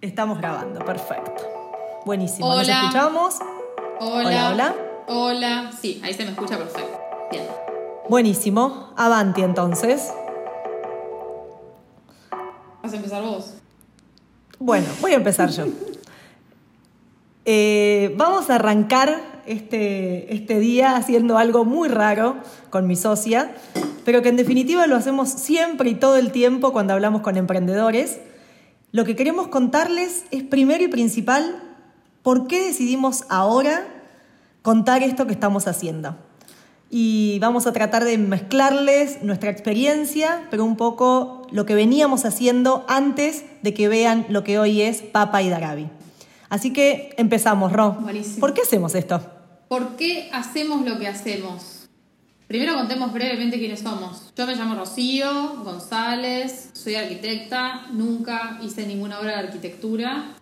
Estamos 0.00 0.38
grabando, 0.38 0.82
perfecto. 0.82 1.42
Buenísimo. 2.06 2.48
Hola. 2.48 2.62
¿Nos 2.62 2.68
escuchamos? 2.68 3.34
Hola. 4.00 4.26
Hola, 4.26 4.50
hola. 4.50 4.74
Hola. 5.08 5.70
Sí, 5.78 6.00
ahí 6.02 6.14
se 6.14 6.24
me 6.24 6.30
escucha 6.30 6.56
perfecto. 6.56 6.98
Bien. 7.30 7.44
Buenísimo. 8.08 8.94
Avanti 8.96 9.42
entonces. 9.42 10.10
¿Vas 12.82 12.92
a 12.94 12.96
empezar 12.96 13.22
vos? 13.22 13.56
Bueno, 14.58 14.86
voy 15.02 15.12
a 15.12 15.16
empezar 15.16 15.50
yo. 15.50 15.66
Eh, 17.46 18.14
vamos 18.16 18.50
a 18.50 18.56
arrancar 18.56 19.18
este, 19.46 20.32
este 20.34 20.60
día 20.60 20.94
haciendo 20.94 21.38
algo 21.38 21.64
muy 21.64 21.88
raro 21.88 22.36
con 22.68 22.86
mi 22.86 22.96
socia, 22.96 23.54
pero 24.04 24.20
que 24.22 24.28
en 24.28 24.36
definitiva 24.36 24.86
lo 24.86 24.94
hacemos 24.94 25.30
siempre 25.30 25.88
y 25.88 25.94
todo 25.94 26.16
el 26.16 26.32
tiempo 26.32 26.72
cuando 26.72 26.92
hablamos 26.92 27.22
con 27.22 27.38
emprendedores. 27.38 28.20
Lo 28.92 29.04
que 29.04 29.14
queremos 29.14 29.48
contarles 29.48 30.24
es 30.32 30.42
primero 30.42 30.82
y 30.82 30.88
principal 30.88 31.62
por 32.22 32.48
qué 32.48 32.66
decidimos 32.66 33.24
ahora 33.28 33.86
contar 34.62 35.04
esto 35.04 35.26
que 35.26 35.32
estamos 35.32 35.68
haciendo. 35.68 36.16
Y 36.90 37.38
vamos 37.38 37.68
a 37.68 37.72
tratar 37.72 38.04
de 38.04 38.18
mezclarles 38.18 39.22
nuestra 39.22 39.50
experiencia, 39.50 40.48
pero 40.50 40.64
un 40.64 40.76
poco 40.76 41.46
lo 41.52 41.66
que 41.66 41.76
veníamos 41.76 42.24
haciendo 42.24 42.84
antes 42.88 43.44
de 43.62 43.74
que 43.74 43.86
vean 43.86 44.26
lo 44.28 44.42
que 44.42 44.58
hoy 44.58 44.82
es 44.82 45.02
Papa 45.02 45.40
y 45.40 45.50
Darabi. 45.50 45.88
Así 46.48 46.72
que 46.72 47.14
empezamos, 47.16 47.72
Ro. 47.72 47.92
Buenísimo. 48.00 48.40
¿Por 48.40 48.54
qué 48.54 48.62
hacemos 48.62 48.96
esto? 48.96 49.20
¿Por 49.68 49.94
qué 49.94 50.28
hacemos 50.32 50.84
lo 50.84 50.98
que 50.98 51.06
hacemos? 51.06 51.79
Primero 52.50 52.74
contemos 52.74 53.12
brevemente 53.12 53.60
quiénes 53.60 53.78
somos. 53.78 54.32
Yo 54.36 54.44
me 54.44 54.56
llamo 54.56 54.74
Rocío 54.74 55.62
González, 55.62 56.70
soy 56.72 56.96
arquitecta, 56.96 57.86
nunca 57.92 58.58
hice 58.60 58.88
ninguna 58.88 59.20
obra 59.20 59.34
de 59.34 59.46
arquitectura. 59.46 60.34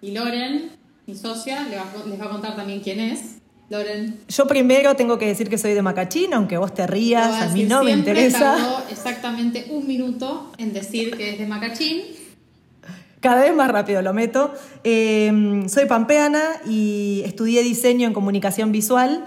Y 0.00 0.12
Loren, 0.12 0.70
mi 1.08 1.16
socia, 1.16 1.62
a- 1.62 2.08
les 2.08 2.20
va 2.20 2.26
a 2.26 2.30
contar 2.30 2.54
también 2.54 2.78
quién 2.78 3.00
es. 3.00 3.38
Loren. 3.68 4.20
Yo 4.28 4.46
primero 4.46 4.94
tengo 4.94 5.18
que 5.18 5.26
decir 5.26 5.48
que 5.50 5.58
soy 5.58 5.74
de 5.74 5.82
Macachín, 5.82 6.32
aunque 6.34 6.56
vos 6.56 6.72
te 6.72 6.86
rías, 6.86 7.34
a 7.42 7.46
mí 7.48 7.62
decir 7.62 7.68
no 7.68 7.82
me 7.82 7.90
interesa. 7.90 8.38
Tardó 8.38 8.84
exactamente 8.88 9.66
un 9.70 9.88
minuto 9.88 10.52
en 10.58 10.72
decir 10.72 11.16
que 11.16 11.30
es 11.30 11.38
de 11.40 11.46
Macachín. 11.48 12.02
Cada 13.18 13.42
vez 13.42 13.52
más 13.56 13.68
rápido 13.68 14.02
lo 14.02 14.12
meto. 14.14 14.54
Eh, 14.84 15.64
soy 15.68 15.86
pampeana 15.86 16.44
y 16.64 17.22
estudié 17.24 17.64
diseño 17.64 18.06
en 18.06 18.14
comunicación 18.14 18.70
visual, 18.70 19.24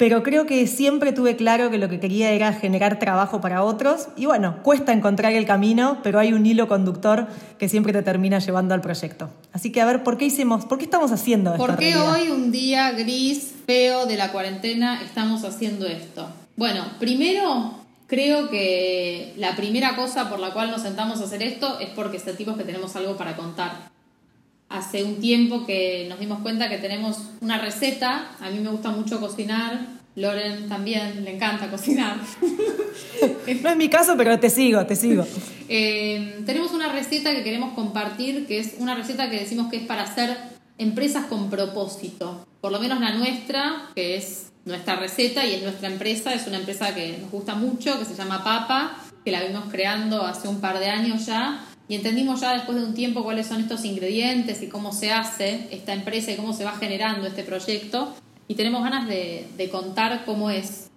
pero 0.00 0.22
creo 0.22 0.46
que 0.46 0.66
siempre 0.66 1.12
tuve 1.12 1.36
claro 1.36 1.70
que 1.70 1.76
lo 1.76 1.90
que 1.90 2.00
quería 2.00 2.30
era 2.30 2.54
generar 2.54 2.98
trabajo 2.98 3.42
para 3.42 3.62
otros. 3.62 4.08
Y 4.16 4.24
bueno, 4.24 4.62
cuesta 4.62 4.94
encontrar 4.94 5.34
el 5.34 5.44
camino, 5.44 5.98
pero 6.02 6.18
hay 6.18 6.32
un 6.32 6.46
hilo 6.46 6.68
conductor 6.68 7.26
que 7.58 7.68
siempre 7.68 7.92
te 7.92 8.00
termina 8.02 8.38
llevando 8.38 8.72
al 8.72 8.80
proyecto. 8.80 9.28
Así 9.52 9.70
que 9.70 9.82
a 9.82 9.84
ver, 9.84 10.02
¿por 10.02 10.16
qué 10.16 10.24
hicimos, 10.24 10.64
por 10.64 10.78
qué 10.78 10.84
estamos 10.84 11.12
haciendo 11.12 11.52
esto? 11.52 11.66
¿Por 11.66 11.76
qué 11.76 11.92
realidad? 11.92 12.14
hoy, 12.14 12.30
un 12.30 12.50
día 12.50 12.92
gris, 12.92 13.52
feo 13.66 14.06
de 14.06 14.16
la 14.16 14.32
cuarentena, 14.32 15.02
estamos 15.02 15.44
haciendo 15.44 15.86
esto? 15.86 16.30
Bueno, 16.56 16.82
primero 16.98 17.74
creo 18.06 18.48
que 18.48 19.34
la 19.36 19.54
primera 19.54 19.96
cosa 19.96 20.30
por 20.30 20.40
la 20.40 20.54
cual 20.54 20.70
nos 20.70 20.80
sentamos 20.80 21.20
a 21.20 21.24
hacer 21.24 21.42
esto 21.42 21.78
es 21.78 21.90
porque 21.90 22.18
sentimos 22.18 22.56
que 22.56 22.64
tenemos 22.64 22.96
algo 22.96 23.18
para 23.18 23.36
contar. 23.36 23.90
Hace 24.70 25.02
un 25.02 25.16
tiempo 25.20 25.66
que 25.66 26.06
nos 26.08 26.20
dimos 26.20 26.38
cuenta 26.40 26.70
que 26.70 26.78
tenemos 26.78 27.18
una 27.40 27.58
receta, 27.58 28.30
a 28.40 28.50
mí 28.50 28.60
me 28.60 28.70
gusta 28.70 28.90
mucho 28.90 29.18
cocinar, 29.18 29.99
Loren 30.20 30.68
también 30.68 31.24
le 31.24 31.34
encanta 31.34 31.70
cocinar. 31.70 32.16
No 33.62 33.68
es 33.68 33.76
mi 33.76 33.88
caso, 33.88 34.14
pero 34.16 34.38
te 34.38 34.48
sigo, 34.48 34.86
te 34.86 34.96
sigo. 34.96 35.26
Eh, 35.68 36.42
tenemos 36.46 36.72
una 36.72 36.90
receta 36.90 37.34
que 37.34 37.42
queremos 37.42 37.74
compartir, 37.74 38.46
que 38.46 38.58
es 38.58 38.74
una 38.78 38.94
receta 38.94 39.28
que 39.28 39.40
decimos 39.40 39.68
que 39.70 39.78
es 39.78 39.82
para 39.82 40.04
hacer 40.04 40.36
empresas 40.78 41.26
con 41.26 41.50
propósito. 41.50 42.46
Por 42.60 42.72
lo 42.72 42.80
menos 42.80 43.00
la 43.00 43.12
nuestra, 43.12 43.90
que 43.94 44.16
es 44.16 44.52
nuestra 44.64 44.96
receta 44.96 45.44
y 45.44 45.54
es 45.54 45.62
nuestra 45.62 45.88
empresa, 45.88 46.32
es 46.32 46.46
una 46.46 46.58
empresa 46.58 46.94
que 46.94 47.18
nos 47.18 47.30
gusta 47.30 47.54
mucho, 47.54 47.98
que 47.98 48.04
se 48.04 48.14
llama 48.14 48.42
Papa, 48.42 48.96
que 49.24 49.32
la 49.32 49.42
vimos 49.42 49.64
creando 49.70 50.24
hace 50.24 50.48
un 50.48 50.60
par 50.60 50.78
de 50.78 50.88
años 50.88 51.26
ya. 51.26 51.66
Y 51.88 51.96
entendimos 51.96 52.40
ya 52.40 52.54
después 52.54 52.78
de 52.78 52.84
un 52.84 52.94
tiempo 52.94 53.24
cuáles 53.24 53.48
son 53.48 53.60
estos 53.60 53.84
ingredientes 53.84 54.62
y 54.62 54.68
cómo 54.68 54.92
se 54.92 55.12
hace 55.12 55.68
esta 55.72 55.92
empresa 55.92 56.30
y 56.30 56.36
cómo 56.36 56.54
se 56.54 56.64
va 56.64 56.72
generando 56.72 57.26
este 57.26 57.42
proyecto. 57.42 58.14
Y 58.50 58.56
tenemos 58.56 58.82
ganas 58.82 59.06
de, 59.06 59.68
contar 59.70 60.24
cómo 60.24 60.50
es. 60.50 60.90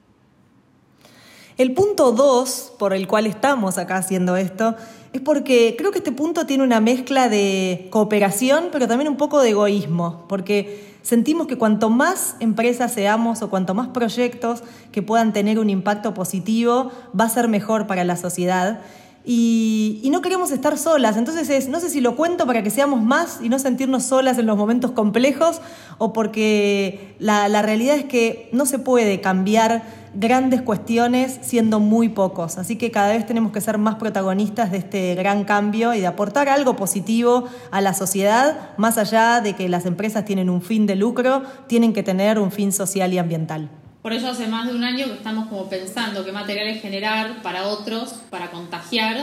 El 1.55 1.75
punto 1.75 2.11
2 2.11 2.73
por 2.79 2.95
el 2.95 3.07
cual 3.07 3.27
estamos 3.27 3.77
acá 3.77 3.97
haciendo 3.97 4.37
esto 4.37 4.75
es 5.13 5.21
porque 5.21 5.75
creo 5.77 5.91
que 5.91 5.99
este 5.99 6.11
punto 6.11 6.47
tiene 6.47 6.63
una 6.63 6.79
mezcla 6.79 7.29
de 7.29 7.89
cooperación, 7.91 8.69
pero 8.71 8.87
también 8.87 9.07
un 9.07 9.17
poco 9.17 9.39
de 9.39 9.51
egoísmo, 9.51 10.25
porque 10.27 10.95
sentimos 11.03 11.45
que 11.45 11.55
cuanto 11.55 11.91
más 11.91 12.37
empresas 12.39 12.91
seamos 12.91 13.43
o 13.43 13.51
cuanto 13.51 13.75
más 13.75 13.89
proyectos 13.89 14.63
que 14.91 15.03
puedan 15.03 15.31
tener 15.31 15.59
un 15.59 15.69
impacto 15.69 16.15
positivo, 16.15 16.91
va 17.17 17.25
a 17.25 17.29
ser 17.29 17.49
mejor 17.49 17.85
para 17.85 18.03
la 18.03 18.17
sociedad. 18.17 18.81
Y, 19.25 20.09
no 20.11 20.21
queremos 20.21 20.51
estar 20.51 20.77
solas, 20.77 21.17
entonces 21.17 21.49
es, 21.49 21.69
no 21.69 21.79
sé 21.79 21.89
si 21.89 21.99
lo 21.99 22.15
cuento 22.15 22.45
para 22.45 22.61
que 22.61 22.69
seamos 22.69 23.01
más 23.01 23.39
y 23.41 23.49
no 23.49 23.57
sentirnos 23.57 24.03
solas 24.03 24.37
en 24.37 24.45
los 24.45 24.55
momentos 24.57 24.91
complejos 24.91 25.59
o 25.97 26.13
porque 26.13 27.15
la, 27.17 27.47
la 27.49 27.63
realidad 27.63 27.95
es 27.95 28.05
que 28.05 28.49
no 28.51 28.67
se 28.67 28.77
puede 28.77 29.21
cambiar 29.21 29.81
grandes 30.13 30.61
cuestiones 30.61 31.39
siendo 31.41 31.79
muy 31.79 32.09
pocos. 32.09 32.57
Así 32.57 32.75
que 32.75 32.91
cada 32.91 33.13
vez 33.13 33.25
tenemos 33.25 33.51
que 33.51 33.61
ser 33.61 33.77
más 33.77 33.95
protagonistas 33.95 34.71
de 34.71 34.77
este 34.77 35.15
gran 35.15 35.45
cambio 35.45 35.93
y 35.93 35.99
de 35.99 36.07
aportar 36.07 36.49
algo 36.49 36.75
positivo 36.75 37.45
a 37.71 37.81
la 37.81 37.93
sociedad, 37.93 38.71
más 38.77 38.97
allá 38.97 39.41
de 39.41 39.53
que 39.53 39.69
las 39.69 39.85
empresas 39.85 40.25
tienen 40.25 40.49
un 40.49 40.61
fin 40.61 40.85
de 40.85 40.95
lucro, 40.95 41.43
tienen 41.67 41.93
que 41.93 42.03
tener 42.03 42.39
un 42.39 42.51
fin 42.51 42.71
social 42.71 43.13
y 43.13 43.17
ambiental. 43.17 43.69
Por 44.03 44.13
eso 44.13 44.27
hace 44.29 44.47
más 44.47 44.67
de 44.67 44.75
un 44.75 44.83
año 44.83 45.05
que 45.05 45.13
estamos 45.13 45.47
como 45.47 45.69
pensando 45.69 46.23
qué 46.25 46.31
materiales 46.31 46.81
generar 46.81 47.41
para 47.41 47.67
otros, 47.67 48.15
para 48.29 48.51
contagiar 48.51 49.15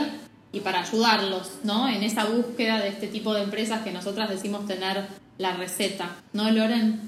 y 0.51 0.59
para 0.61 0.81
ayudarlos, 0.81 1.51
¿no? 1.63 1.87
En 1.87 2.01
esa 2.03 2.25
búsqueda 2.25 2.79
de 2.79 2.89
este 2.89 3.07
tipo 3.07 3.33
de 3.33 3.43
empresas 3.43 3.81
que 3.83 3.91
nosotras 3.91 4.27
decimos 4.29 4.65
tener 4.65 5.05
la 5.37 5.53
receta, 5.53 6.09
¿no, 6.33 6.49
Loren? 6.51 6.99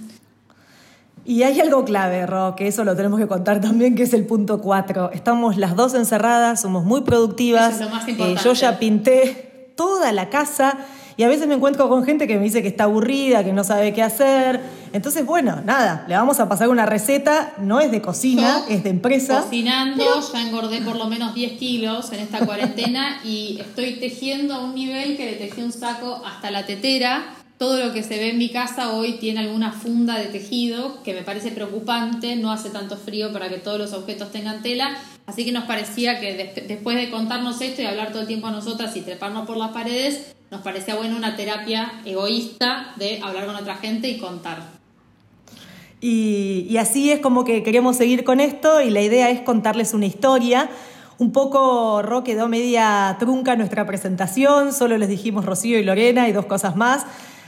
Y 1.25 1.44
hay 1.44 1.59
algo 1.61 1.84
clave, 1.84 2.25
Ro, 2.28 2.53
que 2.56 2.67
eso 2.67 2.84
lo 2.84 2.95
tenemos 2.95 3.19
que 3.19 3.28
contar 3.28 3.59
también, 3.59 3.95
que 3.95 4.03
es 4.03 4.13
el 4.13 4.25
punto 4.25 4.61
4. 4.61 5.11
Estamos 5.13 5.57
las 5.57 5.75
dos 5.75 5.94
encerradas, 5.95 6.61
somos 6.61 6.84
muy 6.84 7.01
productivas. 7.01 7.75
Eso 7.75 7.84
es 7.85 7.90
lo 7.90 7.95
más 7.95 8.07
Eh, 8.07 8.11
importante. 8.11 8.44
yo 8.44 8.53
ya 8.53 8.78
pinté 8.78 9.72
toda 9.75 10.11
la 10.11 10.29
casa 10.29 10.78
y 11.18 11.24
a 11.24 11.28
veces 11.28 11.47
me 11.47 11.56
encuentro 11.56 11.90
con 11.90 12.03
gente 12.06 12.28
que 12.28 12.38
me 12.38 12.44
dice 12.44 12.62
que 12.62 12.68
está 12.68 12.85
aburrida, 12.85 13.44
que 13.44 13.53
no 13.53 13.63
sabe 13.63 13.94
qué 13.94 14.01
hacer. 14.01 14.59
Entonces, 14.94 15.25
bueno, 15.25 15.62
nada, 15.66 16.06
le 16.07 16.16
vamos 16.16 16.40
a 16.40 16.47
pasar 16.47 16.69
una 16.69 16.85
receta, 16.85 17.53
no 17.57 17.79
es 17.79 17.91
de 17.91 18.01
cocina, 18.01 18.63
Yo 18.68 18.75
es 18.75 18.84
de 18.84 18.90
empresa. 18.91 19.41
Cocinando, 19.41 20.03
ya 20.34 20.41
engordé 20.47 20.81
por 20.81 20.96
lo 20.97 21.07
menos 21.07 21.34
10 21.34 21.53
kilos 21.53 22.12
en 22.13 22.19
esta 22.19 22.46
cuarentena 22.46 23.19
y 23.25 23.57
estoy 23.59 23.94
tejiendo 24.00 24.53
a 24.53 24.59
un 24.63 24.75
nivel 24.75 25.18
que 25.18 25.25
le 25.25 25.34
tejí 25.34 25.62
un 25.63 25.72
saco 25.72 26.22
hasta 26.25 26.52
la 26.52 26.66
tetera. 26.66 27.25
Todo 27.57 27.78
lo 27.85 27.94
que 27.94 28.03
se 28.03 28.18
ve 28.18 28.31
en 28.31 28.38
mi 28.40 28.50
casa 28.50 28.91
hoy 28.91 29.13
tiene 29.13 29.40
alguna 29.40 29.72
funda 29.72 30.18
de 30.18 30.25
tejido 30.25 31.02
que 31.03 31.13
me 31.13 31.22
parece 31.22 31.52
preocupante, 31.52 32.35
no 32.35 32.52
hace 32.52 32.69
tanto 32.69 32.97
frío 32.97 33.31
para 33.31 33.47
que 33.47 33.57
todos 33.57 33.79
los 33.79 33.94
objetos 33.94 34.31
tengan 34.31 34.62
tela, 34.63 34.97
así 35.28 35.46
que 35.46 35.52
nos 35.53 35.63
parecía 35.66 36.19
que 36.19 36.34
des- 36.34 36.68
después 36.68 36.97
de 36.97 37.09
contarnos 37.09 37.62
esto 37.62 37.81
y 37.81 37.85
hablar 37.85 38.12
todo 38.12 38.22
el 38.22 38.28
tiempo 38.28 38.47
a 38.47 38.52
nosotras 38.52 38.96
y 38.97 39.02
treparnos 39.02 39.46
por 39.47 39.55
las 39.55 39.70
paredes, 39.72 40.34
nos 40.53 40.61
parecía 40.61 40.94
bueno 40.94 41.17
una 41.17 41.35
terapia 41.35 41.91
egoísta 42.05 42.94
de 42.97 43.20
hablar 43.23 43.47
con 43.47 43.55
otra 43.55 43.76
gente 43.78 44.08
y 44.08 44.20
contar. 44.20 44.61
Y, 46.00 46.78
así 46.78 47.11
es 47.11 47.22
como 47.22 47.44
que 47.44 47.64
queremos 47.64 47.97
seguir 47.97 48.23
con 48.23 48.40
esto 48.40 48.79
y 48.79 48.91
la 48.91 49.02
idea 49.02 49.32
es 49.32 49.41
contarles 49.41 49.96
una 49.96 50.05
historia. 50.05 50.70
Un 51.17 51.32
poco, 51.32 52.03
Ro, 52.03 52.23
quedó 52.23 52.50
media 52.50 53.16
trunca 53.20 53.55
nuestra 53.55 53.88
presentación, 53.88 54.73
solo 54.73 55.00
les 55.00 55.09
dijimos 55.09 55.44
Rocío 55.44 55.79
y 55.79 55.84
Lorena 55.84 56.29
y 56.29 56.34
dos 56.34 56.46
cosas 56.46 56.76
más. 56.76 57.03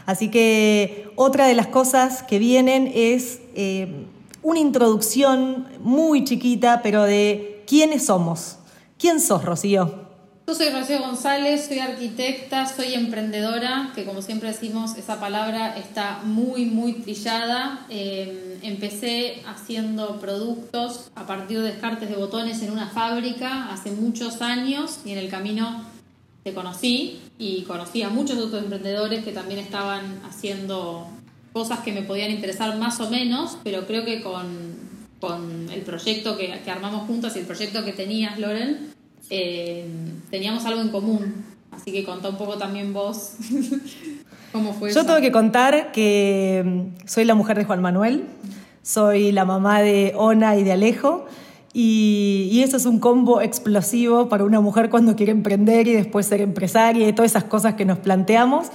Así 0.08 0.32
que 0.32 1.12
otra 1.16 1.46
de 1.46 1.54
las 1.54 1.68
cosas 1.68 2.24
que 2.24 2.40
vienen 2.40 2.92
es 2.92 3.40
eh, 3.54 4.08
una 4.42 4.60
introducción 4.60 5.68
muy 5.80 6.24
chiquita, 6.24 6.82
pero 6.82 7.04
de 7.04 7.64
quiénes 7.68 8.08
somos. 8.08 8.58
¿Quién 8.98 9.20
sos, 9.20 9.46
Rocío? 9.46 10.05
Yo 10.48 10.54
soy 10.54 10.70
Rocío 10.70 11.00
González, 11.00 11.66
soy 11.68 11.80
arquitecta, 11.80 12.68
soy 12.68 12.94
emprendedora, 12.94 13.92
que 13.96 14.06
como 14.06 14.22
siempre 14.22 14.50
decimos, 14.50 14.96
esa 14.96 15.20
palabra 15.20 15.76
está 15.76 16.20
muy, 16.24 16.66
muy 16.66 16.94
trillada. 16.94 17.88
Eh, 17.90 18.60
empecé 18.62 19.42
haciendo 19.48 20.20
productos 20.20 21.10
a 21.16 21.26
partir 21.26 21.62
de 21.62 21.70
descartes 21.72 22.12
de 22.12 22.16
botones 22.16 22.62
en 22.62 22.72
una 22.72 22.90
fábrica 22.90 23.72
hace 23.74 23.90
muchos 23.90 24.44
años 24.44 25.00
y 25.04 25.14
en 25.14 25.18
el 25.18 25.30
camino 25.30 25.84
te 26.44 26.54
conocí 26.54 27.22
y 27.40 27.64
conocí 27.64 28.04
a 28.04 28.10
muchos 28.10 28.38
otros 28.38 28.62
emprendedores 28.62 29.26
que 29.26 29.32
también 29.32 29.60
estaban 29.60 30.22
haciendo 30.30 31.08
cosas 31.54 31.80
que 31.80 31.92
me 31.92 32.04
podían 32.04 32.30
interesar 32.30 32.78
más 32.78 33.00
o 33.00 33.10
menos, 33.10 33.58
pero 33.64 33.88
creo 33.88 34.06
que 34.06 34.22
con, 34.22 34.46
con 35.20 35.72
el 35.72 35.82
proyecto 35.82 36.38
que, 36.38 36.62
que 36.64 36.70
armamos 36.70 37.08
juntas 37.08 37.36
y 37.36 37.40
el 37.40 37.48
proyecto 37.48 37.84
que 37.84 37.94
tenías, 37.94 38.38
Loren, 38.38 38.95
eh, 39.30 39.86
teníamos 40.30 40.66
algo 40.66 40.82
en 40.82 40.90
común. 40.90 41.46
Así 41.72 41.92
que 41.92 42.04
contá 42.04 42.30
un 42.30 42.38
poco 42.38 42.58
también 42.58 42.94
vos 42.94 43.34
cómo 44.52 44.74
fue 44.74 44.94
Yo 44.94 45.06
tengo 45.06 45.20
que 45.20 45.32
contar 45.32 45.92
que 45.92 46.64
mm, 46.66 47.08
soy 47.08 47.26
la 47.26 47.36
mujer 47.36 47.58
de 47.58 47.66
Juan 47.66 47.82
Manuel, 47.82 48.26
soy 48.82 49.32
la 49.32 49.46
mamá 49.46 49.82
de 49.82 50.14
Ona 50.16 50.56
y 50.56 50.64
de 50.64 50.72
Alejo. 50.72 51.26
Y, 51.78 52.62
eso 52.64 52.78
es 52.78 52.86
un 52.86 53.00
combo 53.00 53.42
explosivo 53.42 54.30
para 54.30 54.46
una 54.46 54.62
mujer 54.62 54.90
cuando 54.90 55.18
quiere 55.18 55.34
emprender 55.34 55.90
y 55.90 55.92
después 55.92 56.26
ser 56.26 56.40
empresaria 56.40 57.06
y 57.06 57.12
todas 57.12 57.32
esas 57.32 57.44
cosas 57.44 57.74
que 57.74 57.84
nos 57.84 58.00
planteamos. 58.00 58.68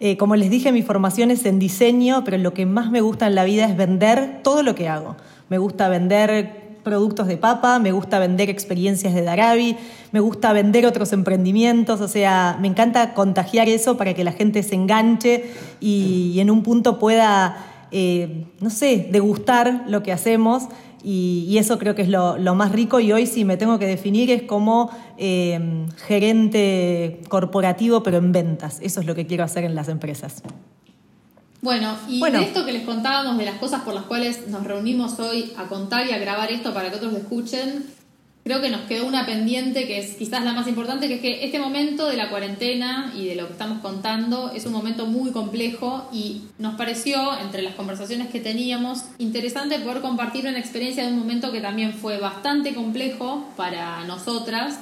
Eh, 0.00 0.16
como 0.16 0.36
les 0.36 0.48
dije, 0.48 0.72
mi 0.72 0.82
formación 0.82 1.30
es 1.30 1.44
en 1.44 1.58
diseño, 1.58 2.24
pero 2.24 2.38
lo 2.38 2.54
que 2.54 2.64
más 2.64 2.90
me 2.90 3.02
gusta 3.02 3.26
en 3.26 3.34
la 3.34 3.44
vida 3.44 3.66
es 3.66 3.76
vender 3.76 4.40
todo 4.42 4.62
lo 4.62 4.74
que 4.74 4.88
hago. 4.88 5.16
Me 5.50 5.58
gusta 5.58 5.88
vender 5.88 6.65
productos 6.86 7.26
de 7.26 7.36
papa, 7.36 7.80
me 7.80 7.90
gusta 7.90 8.20
vender 8.20 8.48
experiencias 8.48 9.12
de 9.12 9.22
Darabi, 9.22 9.76
me 10.12 10.20
gusta 10.20 10.52
vender 10.52 10.86
otros 10.86 11.12
emprendimientos, 11.12 12.00
o 12.00 12.06
sea, 12.06 12.56
me 12.60 12.68
encanta 12.68 13.12
contagiar 13.12 13.68
eso 13.68 13.96
para 13.96 14.14
que 14.14 14.22
la 14.22 14.30
gente 14.30 14.62
se 14.62 14.76
enganche 14.76 15.50
y, 15.80 16.38
en 16.38 16.48
un 16.48 16.62
punto 16.62 17.00
pueda, 17.00 17.56
eh, 17.90 18.46
no 18.60 18.70
sé, 18.70 19.08
degustar 19.10 19.86
lo 19.88 20.04
que 20.04 20.12
hacemos. 20.12 20.68
Y, 21.02 21.58
eso 21.58 21.76
creo 21.76 21.96
que 21.96 22.02
es 22.02 22.08
lo, 22.08 22.54
más 22.54 22.70
rico 22.70 23.00
y 23.00 23.10
hoy 23.10 23.26
si 23.26 23.44
me 23.44 23.56
tengo 23.56 23.80
que 23.80 23.86
definir 23.86 24.30
es 24.30 24.42
como 24.42 24.90
eh, 25.18 25.86
gerente 26.06 27.20
corporativo 27.28 28.04
pero 28.04 28.18
en 28.18 28.30
ventas. 28.30 28.78
Eso 28.80 29.00
es 29.00 29.06
lo 29.06 29.16
que 29.16 29.26
quiero 29.26 29.42
hacer 29.42 29.64
en 29.64 29.74
las 29.74 29.88
empresas. 29.88 30.40
Bueno, 31.62 31.96
y 32.08 32.20
de 32.20 32.42
esto 32.42 32.64
que 32.64 32.72
les 32.72 32.84
contábamos, 32.84 33.38
de 33.38 33.44
las 33.44 33.58
cosas 33.58 33.82
por 33.82 33.94
las 33.94 34.04
cuales 34.04 34.48
nos 34.48 34.64
reunimos 34.64 35.18
hoy 35.18 35.52
a 35.56 35.64
contar 35.64 36.06
y 36.06 36.12
a 36.12 36.18
grabar 36.18 36.52
esto 36.52 36.72
para 36.74 36.90
que 36.90 36.96
otros 36.96 37.12
lo 37.12 37.18
escuchen, 37.18 37.86
creo 38.44 38.60
que 38.60 38.70
nos 38.70 38.82
quedó 38.82 39.06
una 39.06 39.26
pendiente 39.26 39.88
que 39.88 39.98
es 39.98 40.14
quizás 40.14 40.44
la 40.44 40.52
más 40.52 40.68
importante, 40.68 41.08
que 41.08 41.14
es 41.14 41.20
que 41.20 41.44
este 41.44 41.58
momento 41.58 42.06
de 42.06 42.16
la 42.16 42.30
cuarentena 42.30 43.12
y 43.16 43.26
de 43.26 43.34
lo 43.34 43.46
que 43.46 43.54
estamos 43.54 43.80
contando 43.80 44.52
es 44.54 44.66
un 44.66 44.72
momento 44.72 45.06
muy 45.06 45.32
complejo 45.32 46.08
y 46.12 46.42
nos 46.58 46.76
pareció, 46.76 47.36
entre 47.40 47.62
las 47.62 47.74
conversaciones 47.74 48.28
que 48.28 48.38
teníamos, 48.38 49.02
interesante 49.18 49.80
poder 49.80 50.00
compartir 50.00 50.46
una 50.46 50.60
experiencia 50.60 51.04
de 51.04 51.12
un 51.12 51.18
momento 51.18 51.50
que 51.50 51.60
también 51.60 51.94
fue 51.94 52.18
bastante 52.18 52.74
complejo 52.74 53.48
para 53.56 54.04
nosotras 54.04 54.78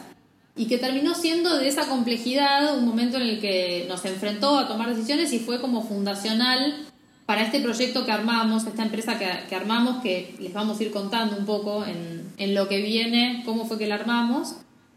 y 0.57 0.67
que 0.67 0.79
terminó 0.79 1.15
siendo 1.15 1.59
de 1.59 1.69
esa 1.69 1.89
complejidad 1.89 2.77
un 2.79 2.87
momento 2.87 3.17
en 3.17 3.25
el 3.25 3.41
que 3.41 3.87
nos 3.89 4.05
enfrentó 4.05 4.59
a 4.59 4.69
tomar 4.69 4.95
decisiones 4.95 5.33
y 5.33 5.41
fue 5.41 5.61
como 5.61 5.83
fundacional 5.83 6.87
para 7.27 7.43
este 7.43 7.61
proyecto 7.61 8.05
que 8.05 8.13
armamos, 8.13 8.67
esta 8.67 8.83
empresa 8.83 9.19
que, 9.19 9.55
armamos, 9.55 10.03
que 10.03 10.35
les 10.39 10.53
vamos 10.53 10.79
a 10.79 10.83
ir 10.83 10.91
contando 10.91 11.37
un 11.37 11.47
poco 11.47 11.85
en, 11.85 12.33
en 12.37 12.55
lo 12.55 12.69
que 12.69 12.83
viene, 12.83 13.43
cómo 13.45 13.67
fue 13.67 13.79
que 13.79 13.87
la 13.87 13.95
armamos. 13.97 14.57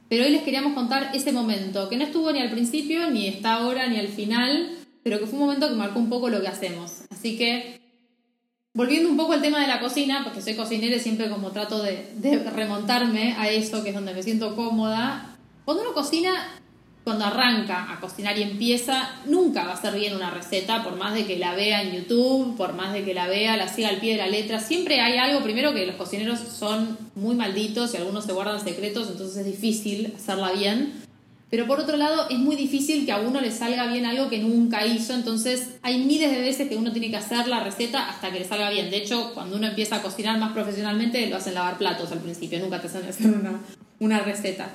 Pero 0.10 0.24
hoy 0.24 0.32
les 0.32 0.44
queríamos 0.44 0.74
contar 0.74 1.12
ese 1.14 1.32
momento, 1.32 1.90
que 1.90 1.98
no 1.98 2.04
estuvo 2.04 2.32
ni 2.32 2.40
al 2.40 2.52
principio, 2.52 3.10
ni 3.10 3.28
está 3.28 3.56
ahora, 3.56 3.88
ni 3.88 3.98
al 3.98 4.08
final, 4.08 4.72
pero 5.04 5.20
que 5.20 5.26
fue 5.26 5.40
un 5.40 5.46
momento 5.46 5.68
que 5.68 5.76
marcó 5.76 6.00
un 6.00 6.10
poco 6.10 6.30
lo 6.30 6.42
que 6.42 6.48
hacemos. 6.48 7.02
Así 7.10 7.38
que, 7.38 7.80
volviendo 8.74 9.10
un 9.10 9.18
poco 9.18 9.34
al 9.34 9.42
tema 9.42 9.60
de 9.60 9.68
la 9.68 9.80
cocina, 9.80 10.22
porque 10.24 10.42
soy 10.42 10.56
cocinera 10.56 10.96
y 10.96 11.00
siempre 11.00 11.30
como 11.30 11.52
trato 11.52 11.82
de, 11.82 12.14
de 12.16 12.38
remontarme 12.44 13.36
a 13.38 13.50
eso, 13.50 13.84
que 13.84 13.90
es 13.90 13.96
donde 13.96 14.14
me 14.14 14.24
siento 14.24 14.56
cómoda, 14.56 15.37
cuando 15.68 15.84
uno 15.84 15.94
cocina, 15.94 16.32
cuando 17.04 17.26
arranca 17.26 17.92
a 17.92 18.00
cocinar 18.00 18.38
y 18.38 18.44
empieza, 18.44 19.16
nunca 19.26 19.66
va 19.66 19.74
a 19.74 19.82
ser 19.82 19.96
bien 19.96 20.16
una 20.16 20.32
receta, 20.32 20.82
por 20.82 20.96
más 20.96 21.14
de 21.14 21.26
que 21.26 21.38
la 21.38 21.56
vea 21.56 21.82
en 21.82 21.92
YouTube, 21.92 22.56
por 22.56 22.72
más 22.72 22.94
de 22.94 23.04
que 23.04 23.14
la 23.14 23.28
vea, 23.28 23.58
la 23.58 23.68
siga 23.68 23.90
al 23.90 23.98
pie 23.98 24.14
de 24.14 24.20
la 24.20 24.28
letra. 24.28 24.62
Siempre 24.62 25.02
hay 25.02 25.18
algo, 25.18 25.44
primero 25.44 25.74
que 25.74 25.86
los 25.86 25.98
cocineros 25.98 26.40
son 26.40 26.98
muy 27.16 27.36
malditos 27.36 27.94
y 27.94 27.98
algunos 27.98 28.24
se 28.24 28.32
guardan 28.32 28.64
secretos, 28.64 29.10
entonces 29.10 29.36
es 29.36 29.46
difícil 29.46 30.14
hacerla 30.16 30.54
bien. 30.54 30.94
Pero 31.50 31.68
por 31.68 31.82
otro 31.82 31.98
lado, 31.98 32.30
es 32.30 32.40
muy 32.40 32.56
difícil 32.56 33.06
que 33.06 33.12
a 33.12 33.20
uno 33.20 33.42
le 33.42 33.52
salga 33.52 33.92
bien 33.92 34.06
algo 34.06 34.30
que 34.30 34.40
nunca 34.40 34.86
hizo, 34.86 35.16
entonces 35.16 35.72
hay 35.82 35.98
miles 35.98 36.32
de 36.32 36.40
veces 36.40 36.70
que 36.70 36.78
uno 36.78 36.94
tiene 36.94 37.10
que 37.10 37.18
hacer 37.18 37.46
la 37.50 37.62
receta 37.62 38.10
hasta 38.10 38.32
que 38.32 38.40
le 38.40 38.46
salga 38.46 38.70
bien. 38.70 38.90
De 38.90 38.96
hecho, 38.96 39.34
cuando 39.34 39.58
uno 39.58 39.68
empieza 39.68 39.98
a 39.98 40.02
cocinar 40.02 40.40
más 40.40 40.54
profesionalmente, 40.54 41.28
lo 41.28 41.36
hacen 41.36 41.56
lavar 41.56 41.78
platos 41.78 42.10
al 42.14 42.20
principio, 42.20 42.58
nunca 42.58 42.80
te 42.80 42.88
hacen 42.88 43.06
hacer 43.10 43.28
una, 43.32 43.60
una 44.00 44.20
receta. 44.20 44.74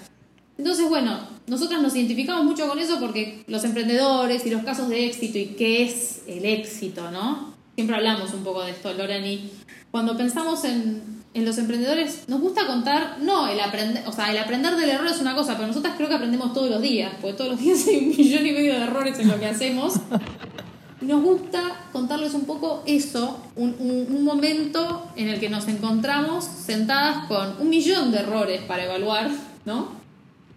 Entonces, 0.58 0.88
bueno, 0.88 1.18
nosotras 1.46 1.82
nos 1.82 1.94
identificamos 1.94 2.44
mucho 2.44 2.68
con 2.68 2.78
eso 2.78 3.00
porque 3.00 3.44
los 3.46 3.64
emprendedores 3.64 4.46
y 4.46 4.50
los 4.50 4.62
casos 4.62 4.88
de 4.88 5.06
éxito 5.06 5.38
y 5.38 5.46
qué 5.46 5.82
es 5.84 6.22
el 6.26 6.44
éxito, 6.44 7.10
¿no? 7.10 7.52
Siempre 7.74 7.96
hablamos 7.96 8.32
un 8.34 8.44
poco 8.44 8.62
de 8.62 8.72
esto, 8.72 8.92
Lorani. 8.92 9.50
Cuando 9.90 10.16
pensamos 10.16 10.64
en, 10.64 11.22
en 11.34 11.44
los 11.44 11.56
emprendedores, 11.58 12.28
nos 12.28 12.40
gusta 12.40 12.66
contar, 12.66 13.16
no, 13.20 13.48
el 13.48 13.58
aprender, 13.60 14.04
o 14.06 14.12
sea, 14.12 14.30
el 14.30 14.38
aprender 14.38 14.76
del 14.76 14.90
error 14.90 15.08
es 15.08 15.20
una 15.20 15.34
cosa, 15.34 15.54
pero 15.54 15.68
nosotras 15.68 15.94
creo 15.96 16.08
que 16.08 16.14
aprendemos 16.14 16.52
todos 16.52 16.70
los 16.70 16.82
días, 16.82 17.12
porque 17.20 17.36
todos 17.36 17.52
los 17.52 17.60
días 17.60 17.86
hay 17.88 17.98
un 17.98 18.08
millón 18.08 18.46
y 18.46 18.52
medio 18.52 18.74
de 18.74 18.82
errores 18.82 19.18
en 19.18 19.28
lo 19.28 19.40
que 19.40 19.46
hacemos. 19.46 19.94
Nos 21.00 21.20
gusta 21.20 21.88
contarles 21.92 22.34
un 22.34 22.44
poco 22.44 22.84
eso, 22.86 23.42
un, 23.56 23.74
un, 23.80 24.06
un, 24.14 24.22
momento 24.22 25.08
en 25.16 25.28
el 25.30 25.40
que 25.40 25.50
nos 25.50 25.66
encontramos 25.66 26.44
sentadas 26.44 27.26
con 27.26 27.60
un 27.60 27.70
millón 27.70 28.12
de 28.12 28.20
errores 28.20 28.62
para 28.62 28.84
evaluar, 28.84 29.28
¿no? 29.64 30.01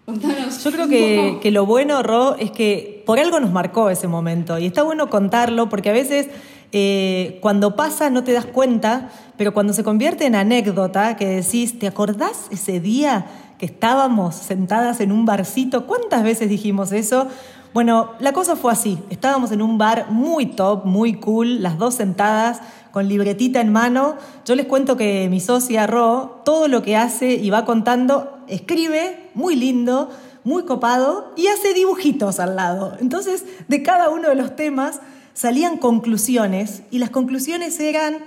Yo 0.07 0.71
creo 0.71 0.87
que, 0.87 1.39
que, 1.41 1.51
lo 1.51 1.65
bueno, 1.65 2.03
Ro, 2.03 2.35
es 2.35 2.51
que 2.51 3.03
por 3.07 3.19
algo 3.19 3.39
nos 3.39 3.51
marcó 3.51 3.89
ese 3.89 4.07
momento 4.07 4.59
y 4.59 4.67
está 4.67 4.83
bueno 4.83 5.09
contarlo 5.09 5.67
porque 5.67 5.89
a 5.89 5.93
veces 5.93 6.27
eh, 6.71 7.39
cuando 7.41 7.75
pasa 7.75 8.09
no 8.09 8.23
te 8.23 8.33
das 8.33 8.45
cuenta, 8.45 9.09
pero 9.37 9.53
cuando 9.53 9.73
se 9.73 9.83
convierte 9.83 10.25
en 10.25 10.35
anécdota, 10.35 11.15
que 11.15 11.25
decís, 11.25 11.79
¿te 11.79 11.87
acordás 11.87 12.47
ese 12.51 12.79
día 12.79 13.25
que 13.57 13.65
estábamos 13.65 14.35
sentadas 14.35 14.99
en 14.99 15.11
un 15.11 15.25
barcito? 15.25 15.87
¿Cuántas 15.87 16.23
veces 16.23 16.49
dijimos 16.49 16.91
eso? 16.91 17.27
Bueno, 17.73 18.11
la 18.19 18.31
cosa 18.33 18.55
fue 18.55 18.71
así. 18.71 18.99
Estábamos 19.09 19.51
en 19.51 19.61
un 19.61 19.77
bar 19.77 20.11
muy 20.11 20.45
top, 20.45 20.85
muy 20.85 21.15
cool, 21.15 21.63
las 21.63 21.77
dos 21.77 21.95
sentadas 21.95 22.61
con 22.91 23.07
libretita 23.07 23.59
en 23.61 23.71
mano. 23.71 24.15
Yo 24.45 24.55
les 24.55 24.65
cuento 24.65 24.97
que 24.97 25.29
mi 25.29 25.39
socia 25.39 25.87
Ro, 25.87 26.41
todo 26.45 26.67
lo 26.67 26.81
que 26.81 26.95
hace 26.95 27.33
y 27.33 27.49
va 27.49 27.65
contando, 27.65 28.37
escribe 28.47 29.24
muy 29.35 29.55
lindo, 29.55 30.09
muy 30.43 30.63
copado 30.63 31.33
y 31.35 31.47
hace 31.47 31.73
dibujitos 31.73 32.39
al 32.39 32.55
lado. 32.55 32.97
Entonces, 32.99 33.45
de 33.67 33.83
cada 33.83 34.09
uno 34.09 34.29
de 34.29 34.35
los 34.35 34.55
temas 34.55 34.99
salían 35.33 35.77
conclusiones 35.77 36.81
y 36.91 36.99
las 36.99 37.09
conclusiones 37.09 37.79
eran 37.79 38.17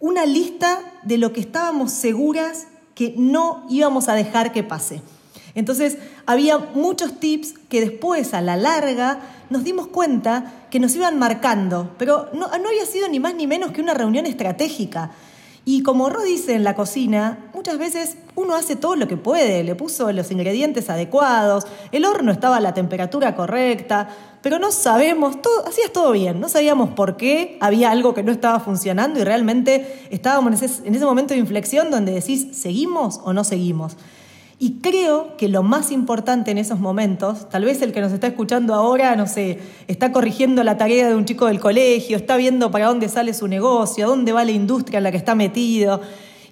una 0.00 0.26
lista 0.26 0.80
de 1.02 1.18
lo 1.18 1.32
que 1.32 1.40
estábamos 1.40 1.92
seguras 1.92 2.66
que 2.94 3.14
no 3.16 3.66
íbamos 3.68 4.08
a 4.08 4.14
dejar 4.14 4.52
que 4.52 4.62
pase. 4.62 5.02
Entonces, 5.54 5.98
había 6.26 6.58
muchos 6.58 7.20
tips 7.20 7.54
que 7.68 7.80
después, 7.80 8.34
a 8.34 8.40
la 8.40 8.56
larga, 8.56 9.20
nos 9.50 9.62
dimos 9.62 9.86
cuenta 9.86 10.66
que 10.70 10.80
nos 10.80 10.94
iban 10.96 11.18
marcando, 11.18 11.94
pero 11.96 12.28
no, 12.32 12.46
había 12.46 12.86
sido 12.86 13.08
ni 13.08 13.20
más 13.20 13.34
ni 13.34 13.46
menos 13.46 13.70
que 13.70 13.80
una 13.80 13.94
reunión 13.94 14.26
estratégica. 14.26 15.12
Y 15.66 15.82
como 15.82 16.10
Ro 16.10 16.22
dice 16.22 16.54
en 16.54 16.62
la 16.62 16.74
cocina, 16.74 17.38
muchas 17.54 17.78
veces 17.78 18.18
uno 18.34 18.54
hace 18.54 18.76
todo 18.76 18.96
lo 18.96 19.08
que 19.08 19.16
puede, 19.16 19.64
le 19.64 19.74
puso 19.74 20.12
los 20.12 20.30
ingredientes 20.30 20.90
adecuados, 20.90 21.66
el 21.90 22.04
horno 22.04 22.32
estaba 22.32 22.58
a 22.58 22.60
la 22.60 22.74
temperatura 22.74 23.34
correcta, 23.34 24.08
pero 24.42 24.58
no 24.58 24.72
sabemos, 24.72 25.40
todo, 25.40 25.66
hacías 25.66 25.90
todo 25.90 26.12
bien, 26.12 26.38
no 26.38 26.50
sabíamos 26.50 26.90
por 26.90 27.16
qué, 27.16 27.56
había 27.62 27.90
algo 27.90 28.12
que 28.12 28.22
no 28.22 28.30
estaba 28.30 28.60
funcionando 28.60 29.20
y 29.20 29.24
realmente 29.24 30.06
estábamos 30.10 30.48
en 30.48 30.64
ese, 30.64 30.86
en 30.86 30.94
ese 30.94 31.06
momento 31.06 31.32
de 31.32 31.40
inflexión 31.40 31.90
donde 31.90 32.12
decís, 32.12 32.48
¿seguimos 32.52 33.20
o 33.24 33.32
no 33.32 33.42
seguimos? 33.42 33.96
Y 34.58 34.80
creo 34.80 35.36
que 35.36 35.48
lo 35.48 35.62
más 35.62 35.90
importante 35.90 36.52
en 36.52 36.58
esos 36.58 36.78
momentos, 36.78 37.48
tal 37.48 37.64
vez 37.64 37.82
el 37.82 37.92
que 37.92 38.00
nos 38.00 38.12
está 38.12 38.28
escuchando 38.28 38.74
ahora, 38.74 39.16
no 39.16 39.26
sé, 39.26 39.58
está 39.88 40.12
corrigiendo 40.12 40.62
la 40.62 40.78
tarea 40.78 41.08
de 41.08 41.16
un 41.16 41.24
chico 41.24 41.46
del 41.46 41.58
colegio, 41.58 42.16
está 42.16 42.36
viendo 42.36 42.70
para 42.70 42.86
dónde 42.86 43.08
sale 43.08 43.34
su 43.34 43.48
negocio, 43.48 44.06
dónde 44.06 44.32
va 44.32 44.44
la 44.44 44.52
industria 44.52 44.98
en 44.98 45.04
la 45.04 45.10
que 45.10 45.16
está 45.16 45.34
metido. 45.34 46.00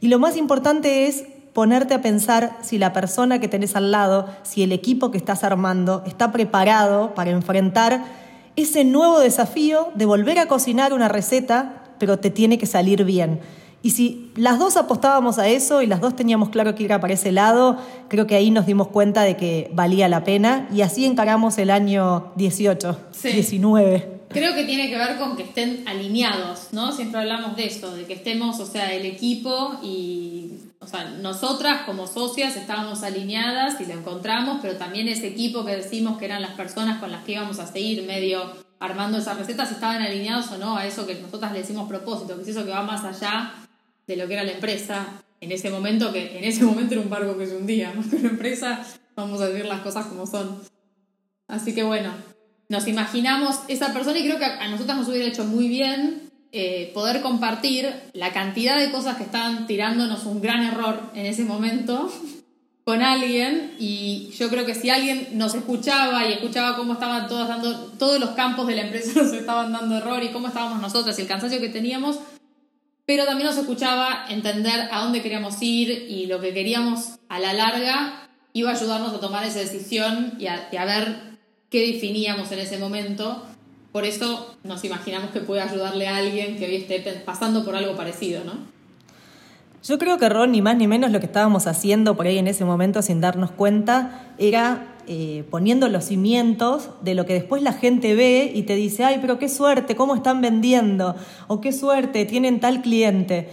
Y 0.00 0.08
lo 0.08 0.18
más 0.18 0.36
importante 0.36 1.06
es 1.06 1.24
ponerte 1.52 1.94
a 1.94 2.02
pensar 2.02 2.58
si 2.62 2.78
la 2.78 2.92
persona 2.92 3.38
que 3.38 3.48
tenés 3.48 3.76
al 3.76 3.92
lado, 3.92 4.26
si 4.42 4.62
el 4.62 4.72
equipo 4.72 5.10
que 5.10 5.18
estás 5.18 5.44
armando 5.44 6.02
está 6.06 6.32
preparado 6.32 7.14
para 7.14 7.30
enfrentar 7.30 8.04
ese 8.56 8.84
nuevo 8.84 9.20
desafío 9.20 9.90
de 9.94 10.06
volver 10.06 10.38
a 10.38 10.46
cocinar 10.46 10.92
una 10.92 11.08
receta, 11.08 11.84
pero 11.98 12.18
te 12.18 12.30
tiene 12.30 12.58
que 12.58 12.66
salir 12.66 13.04
bien. 13.04 13.40
Y 13.82 13.90
si 13.90 14.30
las 14.36 14.60
dos 14.60 14.76
apostábamos 14.76 15.38
a 15.38 15.48
eso 15.48 15.82
y 15.82 15.86
las 15.86 16.00
dos 16.00 16.14
teníamos 16.14 16.50
claro 16.50 16.74
que 16.74 16.84
ir 16.84 16.90
para 17.00 17.12
ese 17.12 17.32
lado, 17.32 17.78
creo 18.08 18.28
que 18.28 18.36
ahí 18.36 18.50
nos 18.50 18.66
dimos 18.66 18.88
cuenta 18.88 19.22
de 19.22 19.36
que 19.36 19.70
valía 19.74 20.08
la 20.08 20.22
pena 20.22 20.68
y 20.72 20.82
así 20.82 21.04
encaramos 21.04 21.58
el 21.58 21.70
año 21.70 22.32
18, 22.36 22.96
19. 23.22 24.22
Creo 24.28 24.54
que 24.54 24.64
tiene 24.64 24.88
que 24.88 24.96
ver 24.96 25.18
con 25.18 25.36
que 25.36 25.42
estén 25.42 25.86
alineados, 25.86 26.68
¿no? 26.72 26.92
Siempre 26.92 27.20
hablamos 27.20 27.56
de 27.56 27.66
esto, 27.66 27.94
de 27.94 28.04
que 28.04 28.14
estemos, 28.14 28.60
o 28.60 28.66
sea, 28.66 28.94
el 28.94 29.04
equipo 29.04 29.78
y, 29.82 30.52
o 30.80 30.86
sea, 30.86 31.04
nosotras 31.20 31.82
como 31.84 32.06
socias 32.06 32.56
estábamos 32.56 33.02
alineadas 33.02 33.80
y 33.80 33.86
lo 33.86 33.94
encontramos, 33.94 34.58
pero 34.62 34.76
también 34.76 35.08
ese 35.08 35.26
equipo 35.26 35.66
que 35.66 35.76
decimos 35.76 36.18
que 36.18 36.24
eran 36.24 36.40
las 36.40 36.52
personas 36.52 36.98
con 36.98 37.10
las 37.10 37.24
que 37.24 37.32
íbamos 37.32 37.58
a 37.58 37.66
seguir 37.66 38.04
medio 38.06 38.40
armando 38.80 39.18
esas 39.18 39.38
recetas, 39.38 39.70
estaban 39.70 40.02
alineados 40.02 40.50
o 40.50 40.58
no 40.58 40.76
a 40.76 40.86
eso 40.86 41.06
que 41.06 41.14
nosotras 41.16 41.52
le 41.52 41.58
decimos 41.58 41.88
propósito, 41.88 42.36
que 42.36 42.42
es 42.42 42.48
eso 42.48 42.64
que 42.64 42.70
va 42.70 42.82
más 42.82 43.04
allá 43.04 43.52
de 44.06 44.16
lo 44.16 44.26
que 44.26 44.34
era 44.34 44.44
la 44.44 44.52
empresa 44.52 45.22
en 45.40 45.52
ese 45.52 45.70
momento, 45.70 46.12
que 46.12 46.38
en 46.38 46.44
ese 46.44 46.64
momento 46.64 46.94
era 46.94 47.02
un 47.02 47.10
barco 47.10 47.36
que 47.36 47.44
es 47.44 47.52
un 47.52 47.66
día, 47.66 47.92
¿no? 47.94 48.04
la 48.20 48.28
empresa, 48.28 48.86
vamos 49.16 49.40
a 49.40 49.48
decir 49.48 49.66
las 49.66 49.80
cosas 49.80 50.06
como 50.06 50.26
son. 50.26 50.60
Así 51.48 51.74
que 51.74 51.82
bueno, 51.82 52.12
nos 52.68 52.86
imaginamos 52.86 53.60
esa 53.68 53.92
persona 53.92 54.18
y 54.18 54.24
creo 54.24 54.38
que 54.38 54.44
a 54.44 54.68
nosotras 54.68 54.96
nos 54.96 55.08
hubiera 55.08 55.26
hecho 55.26 55.44
muy 55.44 55.68
bien 55.68 56.30
eh, 56.52 56.90
poder 56.94 57.22
compartir 57.22 57.92
la 58.12 58.32
cantidad 58.32 58.78
de 58.78 58.90
cosas 58.90 59.16
que 59.16 59.24
estaban 59.24 59.66
tirándonos 59.66 60.26
un 60.26 60.40
gran 60.40 60.62
error 60.62 61.00
en 61.14 61.26
ese 61.26 61.44
momento 61.44 62.12
con 62.84 63.02
alguien 63.02 63.74
y 63.78 64.30
yo 64.36 64.48
creo 64.48 64.66
que 64.66 64.74
si 64.74 64.90
alguien 64.90 65.28
nos 65.32 65.54
escuchaba 65.54 66.26
y 66.26 66.32
escuchaba 66.32 66.76
cómo 66.76 66.94
estaban 66.94 67.26
todos 67.28 67.48
dando, 67.48 67.92
todos 67.98 68.20
los 68.20 68.30
campos 68.30 68.66
de 68.66 68.76
la 68.76 68.82
empresa 68.82 69.12
nos 69.22 69.32
estaban 69.32 69.72
dando 69.72 69.96
error 69.96 70.22
y 70.22 70.30
cómo 70.30 70.48
estábamos 70.48 70.80
nosotros 70.80 71.18
y 71.18 71.22
el 71.22 71.28
cansancio 71.28 71.60
que 71.60 71.68
teníamos, 71.68 72.18
pero 73.12 73.26
también 73.26 73.46
nos 73.46 73.58
escuchaba 73.58 74.24
entender 74.30 74.88
a 74.90 75.02
dónde 75.02 75.20
queríamos 75.20 75.60
ir 75.60 76.06
y 76.08 76.24
lo 76.24 76.40
que 76.40 76.54
queríamos 76.54 77.18
a 77.28 77.38
la 77.38 77.52
larga 77.52 78.30
iba 78.54 78.70
a 78.70 78.74
ayudarnos 78.74 79.12
a 79.12 79.20
tomar 79.20 79.44
esa 79.44 79.58
decisión 79.58 80.32
y 80.38 80.46
a, 80.46 80.84
ver 80.86 81.36
qué 81.68 81.92
definíamos 81.92 82.50
en 82.52 82.60
ese 82.60 82.78
momento. 82.78 83.42
Por 83.92 84.06
eso 84.06 84.56
nos 84.64 84.82
imaginamos 84.84 85.30
que 85.30 85.40
puede 85.40 85.60
ayudarle 85.60 86.08
a 86.08 86.16
alguien 86.16 86.56
que 86.56 86.64
hoy 86.64 86.76
esté 86.76 87.00
pasando 87.26 87.66
por 87.66 87.76
algo 87.76 87.94
parecido, 87.94 88.44
¿no? 88.44 88.54
Yo 89.84 89.98
creo 89.98 90.16
que 90.16 90.28
Ron, 90.28 90.52
ni 90.52 90.62
más 90.62 90.76
ni 90.76 90.86
menos 90.86 91.10
lo 91.10 91.18
que 91.18 91.26
estábamos 91.26 91.66
haciendo 91.66 92.16
por 92.16 92.26
ahí 92.26 92.38
en 92.38 92.46
ese 92.46 92.64
momento 92.64 93.02
sin 93.02 93.20
darnos 93.20 93.50
cuenta, 93.50 94.28
era 94.38 94.94
eh, 95.08 95.44
poniendo 95.50 95.88
los 95.88 96.04
cimientos 96.04 96.90
de 97.02 97.16
lo 97.16 97.26
que 97.26 97.34
después 97.34 97.64
la 97.64 97.72
gente 97.72 98.14
ve 98.14 98.52
y 98.54 98.62
te 98.62 98.76
dice, 98.76 99.02
ay, 99.02 99.18
pero 99.20 99.40
qué 99.40 99.48
suerte, 99.48 99.96
cómo 99.96 100.14
están 100.14 100.40
vendiendo, 100.40 101.16
o 101.48 101.60
qué 101.60 101.72
suerte, 101.72 102.24
tienen 102.26 102.60
tal 102.60 102.80
cliente. 102.80 103.48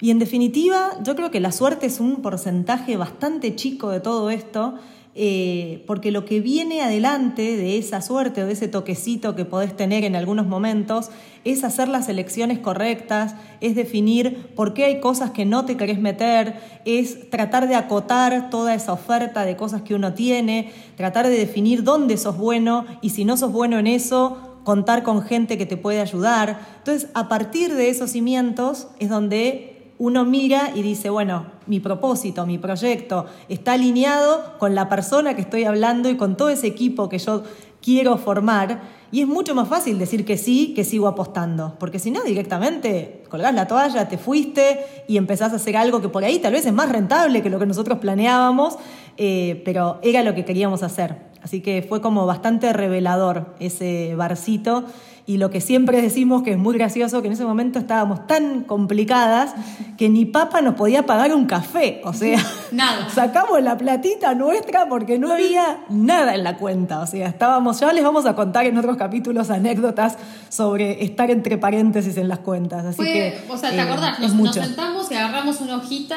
Y 0.00 0.10
en 0.10 0.18
definitiva, 0.18 0.92
yo 1.02 1.14
creo 1.16 1.30
que 1.30 1.40
la 1.40 1.52
suerte 1.52 1.84
es 1.84 2.00
un 2.00 2.22
porcentaje 2.22 2.96
bastante 2.96 3.54
chico 3.54 3.90
de 3.90 4.00
todo 4.00 4.30
esto 4.30 4.76
eh, 5.16 5.84
porque 5.86 6.10
lo 6.10 6.24
que 6.24 6.40
viene 6.40 6.82
adelante 6.82 7.56
de 7.56 7.78
esa 7.78 8.02
suerte 8.02 8.42
o 8.42 8.46
de 8.46 8.52
ese 8.52 8.66
toquecito 8.66 9.36
que 9.36 9.44
podés 9.44 9.76
tener 9.76 10.02
en 10.02 10.16
algunos 10.16 10.46
momentos 10.46 11.10
es 11.44 11.62
hacer 11.62 11.86
las 11.86 12.08
elecciones 12.08 12.58
correctas, 12.58 13.36
es 13.60 13.76
definir 13.76 14.48
por 14.56 14.74
qué 14.74 14.86
hay 14.86 15.00
cosas 15.00 15.30
que 15.30 15.44
no 15.44 15.64
te 15.66 15.76
querés 15.76 16.00
meter, 16.00 16.56
es 16.84 17.30
tratar 17.30 17.68
de 17.68 17.76
acotar 17.76 18.50
toda 18.50 18.74
esa 18.74 18.92
oferta 18.92 19.44
de 19.44 19.56
cosas 19.56 19.82
que 19.82 19.94
uno 19.94 20.14
tiene, 20.14 20.72
tratar 20.96 21.28
de 21.28 21.38
definir 21.38 21.84
dónde 21.84 22.16
sos 22.16 22.36
bueno 22.36 22.84
y 23.00 23.10
si 23.10 23.24
no 23.24 23.36
sos 23.36 23.52
bueno 23.52 23.78
en 23.78 23.86
eso, 23.86 24.58
contar 24.64 25.04
con 25.04 25.22
gente 25.22 25.56
que 25.56 25.66
te 25.66 25.76
puede 25.76 26.00
ayudar. 26.00 26.58
Entonces, 26.78 27.08
a 27.14 27.28
partir 27.28 27.74
de 27.74 27.90
esos 27.90 28.10
cimientos 28.10 28.88
es 28.98 29.10
donde 29.10 29.73
uno 30.04 30.26
mira 30.26 30.72
y 30.74 30.82
dice, 30.82 31.08
bueno, 31.08 31.46
mi 31.66 31.80
propósito, 31.80 32.44
mi 32.44 32.58
proyecto 32.58 33.24
está 33.48 33.72
alineado 33.72 34.58
con 34.58 34.74
la 34.74 34.90
persona 34.90 35.34
que 35.34 35.40
estoy 35.40 35.64
hablando 35.64 36.10
y 36.10 36.18
con 36.18 36.36
todo 36.36 36.50
ese 36.50 36.66
equipo 36.66 37.08
que 37.08 37.18
yo 37.18 37.42
quiero 37.80 38.18
formar. 38.18 38.82
Y 39.10 39.22
es 39.22 39.26
mucho 39.26 39.54
más 39.54 39.66
fácil 39.66 39.98
decir 39.98 40.26
que 40.26 40.36
sí 40.36 40.74
que 40.74 40.84
sigo 40.84 41.08
apostando, 41.08 41.76
porque 41.78 41.98
si 41.98 42.10
no, 42.10 42.22
directamente 42.22 43.22
colgás 43.30 43.54
la 43.54 43.66
toalla, 43.66 44.06
te 44.06 44.18
fuiste 44.18 44.80
y 45.08 45.16
empezás 45.16 45.54
a 45.54 45.56
hacer 45.56 45.74
algo 45.78 46.02
que 46.02 46.10
por 46.10 46.22
ahí 46.22 46.38
tal 46.38 46.52
vez 46.52 46.66
es 46.66 46.74
más 46.74 46.92
rentable 46.92 47.42
que 47.42 47.48
lo 47.48 47.58
que 47.58 47.64
nosotros 47.64 47.98
planeábamos, 47.98 48.76
eh, 49.16 49.62
pero 49.64 50.00
era 50.02 50.22
lo 50.22 50.34
que 50.34 50.44
queríamos 50.44 50.82
hacer. 50.82 51.32
Así 51.42 51.62
que 51.62 51.80
fue 51.82 52.02
como 52.02 52.26
bastante 52.26 52.74
revelador 52.74 53.54
ese 53.58 54.14
barcito 54.16 54.84
y 55.26 55.38
lo 55.38 55.50
que 55.50 55.60
siempre 55.60 56.02
decimos 56.02 56.42
que 56.42 56.52
es 56.52 56.58
muy 56.58 56.74
gracioso, 56.74 57.22
que 57.22 57.28
en 57.28 57.32
ese 57.32 57.44
momento 57.44 57.78
estábamos 57.78 58.26
tan 58.26 58.62
complicadas 58.62 59.54
que 59.96 60.10
ni 60.10 60.26
papa 60.26 60.60
nos 60.60 60.74
podía 60.74 61.06
pagar 61.06 61.34
un 61.34 61.46
café, 61.46 62.02
o 62.04 62.12
sea, 62.12 62.38
nada. 62.72 63.08
sacamos 63.08 63.62
la 63.62 63.78
platita 63.78 64.34
nuestra 64.34 64.88
porque 64.88 65.18
no 65.18 65.32
había 65.32 65.78
nada 65.88 66.34
en 66.34 66.44
la 66.44 66.56
cuenta, 66.56 67.00
o 67.00 67.06
sea, 67.06 67.28
estábamos, 67.28 67.80
ya 67.80 67.92
les 67.92 68.04
vamos 68.04 68.26
a 68.26 68.34
contar 68.34 68.66
en 68.66 68.76
otros 68.76 68.96
capítulos 68.96 69.48
anécdotas 69.50 70.18
sobre 70.50 71.02
estar 71.04 71.30
entre 71.30 71.56
paréntesis 71.56 72.16
en 72.18 72.28
las 72.28 72.40
cuentas, 72.40 72.84
así 72.84 73.02
que... 73.02 73.44
O 73.48 73.56
sea, 73.56 73.70
¿te 73.70 73.80
acordás? 73.80 74.20
Nos, 74.20 74.34
nos 74.34 74.54
sentamos 74.54 75.10
y 75.10 75.14
agarramos 75.14 75.60
una 75.60 75.76
hojita 75.76 76.16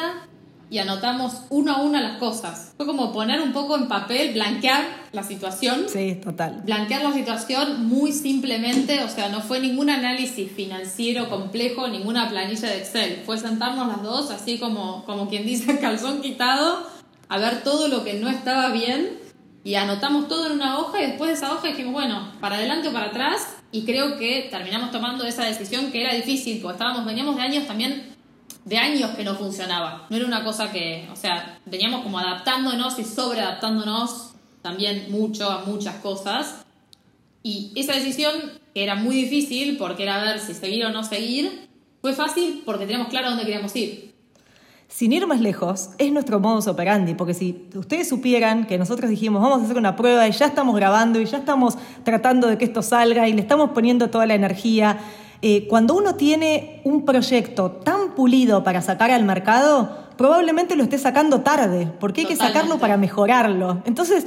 y 0.70 0.80
anotamos 0.80 1.44
uno 1.50 1.74
a 1.74 1.82
uno 1.82 2.00
las 2.00 2.18
cosas. 2.18 2.74
Fue 2.76 2.86
como 2.86 3.14
poner 3.14 3.42
un 3.42 3.54
poco 3.54 3.78
en 3.78 3.88
papel, 3.88 4.34
blanquear 4.34 4.84
la 5.12 5.24
situación. 5.24 5.86
Sí, 5.88 6.20
total. 6.24 6.62
Blanquear 6.66 7.04
la 7.04 7.14
situación 7.14 7.86
muy 7.88 8.12
simplemente, 8.12 9.04
o 9.04 9.10
sea, 9.10 9.30
no 9.30 9.42
fue 9.42 9.60
ningún 9.60 9.90
análisis 9.90 10.52
financiero 10.52 11.30
complejo, 11.30 11.88
ninguna 11.88 12.30
planilla 12.30 12.70
de 12.70 12.78
Excel. 12.80 13.24
Fue 13.26 13.38
sentarnos 13.38 13.88
las 13.88 14.04
dos, 14.04 14.32
así 14.32 14.58
como, 14.58 15.06
como 15.06 15.30
quien 15.30 15.46
dice, 15.46 15.80
calzón 15.82 16.22
quitado, 16.22 16.86
a 17.30 17.38
ver 17.38 17.64
todo 17.64 17.88
lo 17.88 18.04
que 18.04 18.14
no 18.16 18.30
estaba 18.30 18.70
bien 18.70 19.20
y 19.64 19.76
anotamos 19.76 20.30
todo 20.30 20.46
en 20.46 20.54
una 20.54 20.80
hoja 20.80 21.02
y 21.02 21.08
después 21.08 21.30
de 21.30 21.36
esa 21.36 21.52
hoja 21.52 21.68
dijimos, 21.68 21.92
bueno, 21.92 22.32
para 22.40 22.56
adelante 22.56 22.88
o 22.88 22.94
para 22.94 23.08
atrás. 23.08 23.56
Y 23.70 23.84
creo 23.84 24.18
que 24.18 24.48
terminamos 24.50 24.92
tomando 24.92 25.26
esa 25.26 25.44
decisión 25.44 25.92
que 25.92 26.02
era 26.02 26.14
difícil, 26.14 26.62
porque 26.62 26.78
estábamos, 26.78 27.06
veníamos 27.06 27.36
de 27.36 27.42
años 27.42 27.68
también 27.68 28.16
de 28.64 28.78
años 28.78 29.12
que 29.12 29.24
no 29.26 29.36
funcionaba. 29.36 30.08
No 30.10 30.16
era 30.16 30.26
una 30.26 30.44
cosa 30.44 30.72
que, 30.72 31.08
o 31.12 31.16
sea, 31.16 31.60
veníamos 31.66 32.02
como 32.02 32.20
adaptándonos 32.20 32.98
y 33.00 33.04
sobreadaptándonos 33.04 34.36
también 34.68 35.06
mucho 35.10 35.50
a 35.50 35.64
muchas 35.66 35.96
cosas. 35.96 36.66
Y 37.42 37.72
esa 37.76 37.94
decisión, 37.94 38.34
que 38.74 38.84
era 38.84 38.96
muy 38.96 39.16
difícil 39.16 39.78
porque 39.78 40.04
era 40.04 40.22
ver 40.22 40.40
si 40.40 40.54
seguir 40.54 40.84
o 40.86 40.92
no 40.92 41.06
seguir, 41.06 41.70
fue 42.02 42.14
fácil 42.14 42.64
porque 42.66 42.86
teníamos 42.86 43.08
claro 43.08 43.30
dónde 43.30 43.46
queríamos 43.46 43.74
ir. 43.78 44.14
Sin 44.90 45.14
ir 45.14 45.26
más 45.26 45.40
lejos, 45.40 45.92
es 45.98 46.12
nuestro 46.12 46.42
modus 46.42 46.68
operandi, 46.68 47.14
porque 47.14 47.34
si 47.34 47.70
ustedes 47.76 48.10
supieran 48.10 48.68
que 48.68 48.78
nosotros 48.78 49.10
dijimos 49.10 49.42
vamos 49.42 49.62
a 49.62 49.64
hacer 49.64 49.78
una 49.78 49.96
prueba 49.96 50.28
y 50.28 50.32
ya 50.34 50.48
estamos 50.48 50.76
grabando 50.76 51.22
y 51.22 51.26
ya 51.26 51.38
estamos 51.38 51.78
tratando 52.04 52.48
de 52.48 52.58
que 52.58 52.66
esto 52.66 52.82
salga 52.82 53.30
y 53.30 53.34
le 53.34 53.42
estamos 53.42 53.72
poniendo 53.72 54.10
toda 54.10 54.26
la 54.26 54.36
energía, 54.36 55.00
eh, 55.42 55.66
cuando 55.70 55.96
uno 55.96 56.16
tiene 56.16 56.82
un 56.84 57.06
proyecto 57.06 57.72
tan 57.72 58.16
pulido 58.16 58.64
para 58.66 58.82
sacar 58.82 59.12
al 59.12 59.24
mercado, 59.24 60.08
probablemente 60.18 60.76
lo 60.76 60.84
esté 60.84 60.98
sacando 60.98 61.42
tarde, 61.42 61.90
porque 62.00 62.22
hay 62.22 62.28
que 62.28 62.36
sacarlo 62.36 62.80
para 62.80 62.98
mejorarlo. 62.98 63.82
Entonces, 63.86 64.26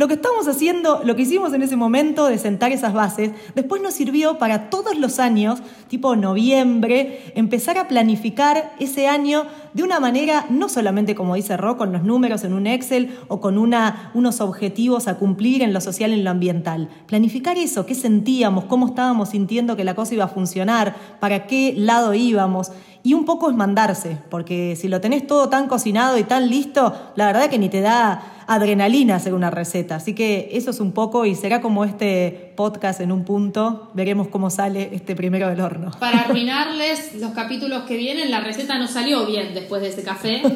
lo 0.00 0.08
que 0.08 0.14
estamos 0.14 0.48
haciendo, 0.48 1.02
lo 1.04 1.14
que 1.14 1.22
hicimos 1.22 1.52
en 1.52 1.60
ese 1.60 1.76
momento 1.76 2.24
de 2.24 2.38
sentar 2.38 2.72
esas 2.72 2.94
bases, 2.94 3.32
después 3.54 3.82
nos 3.82 3.92
sirvió 3.92 4.38
para 4.38 4.70
todos 4.70 4.96
los 4.96 5.18
años, 5.18 5.58
tipo 5.88 6.16
noviembre, 6.16 7.30
empezar 7.34 7.76
a 7.76 7.86
planificar 7.86 8.72
ese 8.78 9.08
año 9.08 9.44
de 9.72 9.82
una 9.82 10.00
manera, 10.00 10.46
no 10.50 10.68
solamente 10.68 11.14
como 11.14 11.34
dice 11.34 11.56
Ro, 11.56 11.76
con 11.76 11.92
los 11.92 12.02
números 12.02 12.44
en 12.44 12.52
un 12.52 12.66
Excel 12.66 13.16
o 13.28 13.40
con 13.40 13.58
unos 13.58 14.40
objetivos 14.40 15.08
a 15.08 15.16
cumplir 15.16 15.62
en 15.62 15.72
lo 15.72 15.80
social 15.80 16.10
y 16.10 16.14
en 16.14 16.24
lo 16.24 16.30
ambiental. 16.30 16.88
Planificar 17.06 17.58
eso, 17.58 17.86
qué 17.86 17.94
sentíamos, 17.94 18.64
cómo 18.64 18.86
estábamos 18.86 19.30
sintiendo 19.30 19.76
que 19.76 19.84
la 19.84 19.94
cosa 19.94 20.14
iba 20.14 20.24
a 20.24 20.28
funcionar, 20.28 20.96
para 21.20 21.46
qué 21.46 21.74
lado 21.76 22.14
íbamos. 22.14 22.72
Y 23.02 23.14
un 23.14 23.24
poco 23.24 23.48
es 23.48 23.56
mandarse, 23.56 24.18
porque 24.28 24.76
si 24.76 24.88
lo 24.88 25.00
tenés 25.00 25.26
todo 25.26 25.48
tan 25.48 25.68
cocinado 25.68 26.18
y 26.18 26.24
tan 26.24 26.50
listo, 26.50 26.94
la 27.16 27.26
verdad 27.26 27.48
que 27.48 27.58
ni 27.58 27.70
te 27.70 27.80
da 27.80 28.40
adrenalina 28.46 29.14
hacer 29.14 29.32
una 29.32 29.48
receta. 29.48 29.96
Así 29.96 30.12
que 30.12 30.50
eso 30.52 30.70
es 30.70 30.80
un 30.80 30.92
poco 30.92 31.24
y 31.24 31.34
será 31.34 31.60
como 31.60 31.84
este 31.84 32.52
podcast 32.56 33.00
en 33.00 33.12
un 33.12 33.24
punto. 33.24 33.90
Veremos 33.94 34.28
cómo 34.28 34.50
sale 34.50 34.90
este 34.92 35.14
primero 35.14 35.48
del 35.48 35.60
horno. 35.60 35.92
Para 36.00 36.22
arruinarles 36.22 37.14
los 37.14 37.30
capítulos 37.30 37.84
que 37.84 37.96
vienen, 37.96 38.30
la 38.30 38.40
receta 38.40 38.76
no 38.76 38.88
salió 38.88 39.24
bien 39.24 39.54
después 39.60 39.82
de 39.82 39.88
ese 39.88 40.02
café. 40.02 40.42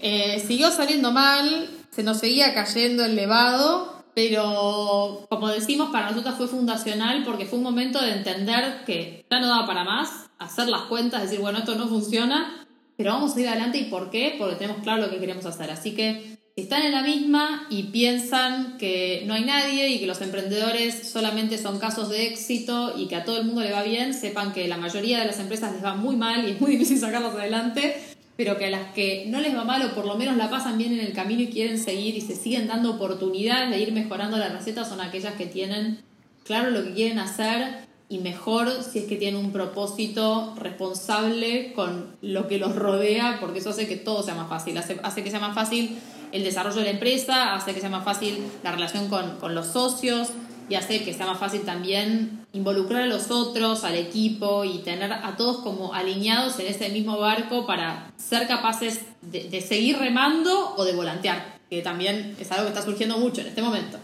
Eh, 0.00 0.42
siguió 0.46 0.70
saliendo 0.70 1.10
mal, 1.10 1.68
se 1.90 2.04
nos 2.04 2.18
seguía 2.18 2.54
cayendo 2.54 3.04
el 3.04 3.16
levado. 3.16 3.98
Pero, 4.14 5.26
como 5.28 5.48
decimos, 5.48 5.90
para 5.90 6.10
nosotros 6.10 6.34
fue 6.36 6.48
fundacional 6.48 7.22
porque 7.24 7.46
fue 7.46 7.58
un 7.58 7.64
momento 7.64 8.00
de 8.00 8.12
entender 8.14 8.84
que 8.84 9.24
ya 9.30 9.38
no 9.40 9.46
daba 9.46 9.66
para 9.66 9.84
más, 9.84 10.28
hacer 10.38 10.68
las 10.68 10.82
cuentas, 10.82 11.22
decir, 11.22 11.40
bueno, 11.40 11.58
esto 11.58 11.74
no 11.74 11.88
funciona, 11.88 12.66
pero 12.96 13.12
vamos 13.12 13.36
a 13.36 13.40
ir 13.40 13.48
adelante. 13.48 13.78
¿Y 13.78 13.84
por 13.84 14.10
qué? 14.10 14.34
Porque 14.38 14.56
tenemos 14.56 14.82
claro 14.82 15.02
lo 15.02 15.10
que 15.10 15.18
queremos 15.18 15.46
hacer. 15.46 15.70
Así 15.70 15.94
que 15.94 16.38
si 16.58 16.62
están 16.62 16.82
en 16.82 16.90
la 16.90 17.02
misma 17.02 17.68
y 17.70 17.84
piensan 17.84 18.78
que 18.78 19.22
no 19.26 19.34
hay 19.34 19.44
nadie 19.44 19.90
y 19.90 20.00
que 20.00 20.08
los 20.08 20.20
emprendedores 20.20 21.08
solamente 21.08 21.56
son 21.56 21.78
casos 21.78 22.08
de 22.08 22.26
éxito 22.26 22.94
y 22.98 23.06
que 23.06 23.14
a 23.14 23.24
todo 23.24 23.38
el 23.38 23.44
mundo 23.44 23.60
le 23.60 23.70
va 23.70 23.84
bien, 23.84 24.12
sepan 24.12 24.52
que 24.52 24.66
la 24.66 24.76
mayoría 24.76 25.20
de 25.20 25.26
las 25.26 25.38
empresas 25.38 25.72
les 25.72 25.84
va 25.84 25.94
muy 25.94 26.16
mal 26.16 26.48
y 26.48 26.50
es 26.50 26.60
muy 26.60 26.72
difícil 26.72 26.98
sacarlas 26.98 27.36
adelante, 27.36 28.02
pero 28.38 28.56
que 28.56 28.66
a 28.66 28.70
las 28.70 28.92
que 28.94 29.24
no 29.26 29.40
les 29.40 29.52
va 29.52 29.64
mal 29.64 29.82
o 29.82 29.96
por 29.96 30.06
lo 30.06 30.14
menos 30.14 30.36
la 30.36 30.48
pasan 30.48 30.78
bien 30.78 30.92
en 30.92 31.00
el 31.00 31.12
camino 31.12 31.42
y 31.42 31.48
quieren 31.48 31.76
seguir 31.76 32.14
y 32.14 32.20
se 32.20 32.36
siguen 32.36 32.68
dando 32.68 32.92
oportunidades 32.92 33.68
de 33.68 33.80
ir 33.80 33.92
mejorando 33.92 34.36
la 34.36 34.48
receta 34.48 34.84
son 34.84 35.00
aquellas 35.00 35.34
que 35.34 35.46
tienen 35.46 36.04
claro 36.44 36.70
lo 36.70 36.84
que 36.84 36.94
quieren 36.94 37.18
hacer 37.18 37.88
y 38.08 38.18
mejor 38.18 38.70
si 38.84 39.00
es 39.00 39.04
que 39.06 39.16
tienen 39.16 39.44
un 39.44 39.50
propósito 39.50 40.54
responsable 40.56 41.72
con 41.72 42.16
lo 42.22 42.46
que 42.46 42.58
los 42.58 42.76
rodea, 42.76 43.38
porque 43.40 43.58
eso 43.58 43.70
hace 43.70 43.88
que 43.88 43.96
todo 43.96 44.22
sea 44.22 44.36
más 44.36 44.48
fácil, 44.48 44.78
hace, 44.78 45.00
hace 45.02 45.24
que 45.24 45.30
sea 45.30 45.40
más 45.40 45.56
fácil 45.56 45.98
el 46.30 46.44
desarrollo 46.44 46.76
de 46.76 46.84
la 46.84 46.90
empresa, 46.90 47.56
hace 47.56 47.74
que 47.74 47.80
sea 47.80 47.90
más 47.90 48.04
fácil 48.04 48.38
la 48.62 48.70
relación 48.70 49.08
con, 49.08 49.36
con 49.38 49.56
los 49.56 49.66
socios 49.66 50.28
y 50.68 50.74
hace 50.74 51.04
que 51.04 51.14
sea 51.14 51.26
más 51.26 51.38
fácil 51.38 51.62
también 51.62 52.46
involucrar 52.52 53.02
a 53.02 53.06
los 53.06 53.30
otros, 53.30 53.84
al 53.84 53.94
equipo 53.94 54.64
y 54.64 54.78
tener 54.78 55.12
a 55.12 55.36
todos 55.36 55.58
como 55.58 55.94
alineados 55.94 56.58
en 56.58 56.66
ese 56.66 56.88
mismo 56.90 57.18
barco 57.18 57.66
para 57.66 58.12
ser 58.16 58.46
capaces 58.46 59.00
de, 59.22 59.48
de 59.48 59.60
seguir 59.60 59.98
remando 59.98 60.74
o 60.76 60.84
de 60.84 60.94
volantear, 60.94 61.58
que 61.70 61.82
también 61.82 62.36
es 62.38 62.50
algo 62.52 62.64
que 62.64 62.70
está 62.70 62.82
surgiendo 62.82 63.18
mucho 63.18 63.40
en 63.40 63.48
este 63.48 63.62
momento. 63.62 63.98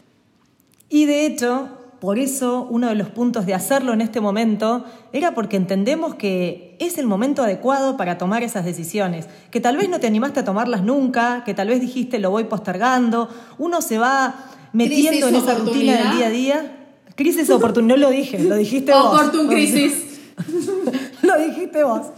Y 0.88 1.06
de 1.06 1.26
hecho, 1.26 1.68
por 2.04 2.18
eso 2.18 2.66
uno 2.70 2.88
de 2.88 2.94
los 2.94 3.08
puntos 3.08 3.46
de 3.46 3.54
hacerlo 3.54 3.94
en 3.94 4.02
este 4.02 4.20
momento 4.20 4.84
era 5.12 5.34
porque 5.34 5.56
entendemos 5.56 6.14
que 6.16 6.76
es 6.78 6.98
el 6.98 7.06
momento 7.06 7.42
adecuado 7.42 7.96
para 7.96 8.18
tomar 8.18 8.42
esas 8.42 8.66
decisiones, 8.66 9.26
que 9.50 9.58
tal 9.58 9.78
vez 9.78 9.88
no 9.88 10.00
te 10.00 10.06
animaste 10.06 10.40
a 10.40 10.44
tomarlas 10.44 10.82
nunca, 10.82 11.44
que 11.44 11.54
tal 11.54 11.68
vez 11.68 11.80
dijiste 11.80 12.18
lo 12.18 12.30
voy 12.30 12.44
postergando, 12.44 13.30
uno 13.56 13.80
se 13.80 13.96
va 13.96 14.34
metiendo 14.74 15.28
en 15.28 15.36
esa 15.36 15.54
rutina 15.54 15.96
del 15.96 16.16
día 16.16 16.26
a 16.26 16.30
día. 16.30 16.76
Crisis 17.14 17.48
oportunidad, 17.50 17.96
no 17.96 18.02
lo 18.02 18.10
dije, 18.10 18.38
lo 18.38 18.56
dijiste 18.56 18.92
vos. 18.92 19.06
Oportun 19.06 19.48
crisis. 19.48 20.20
lo 21.22 21.38
dijiste 21.38 21.82
vos. 21.84 22.08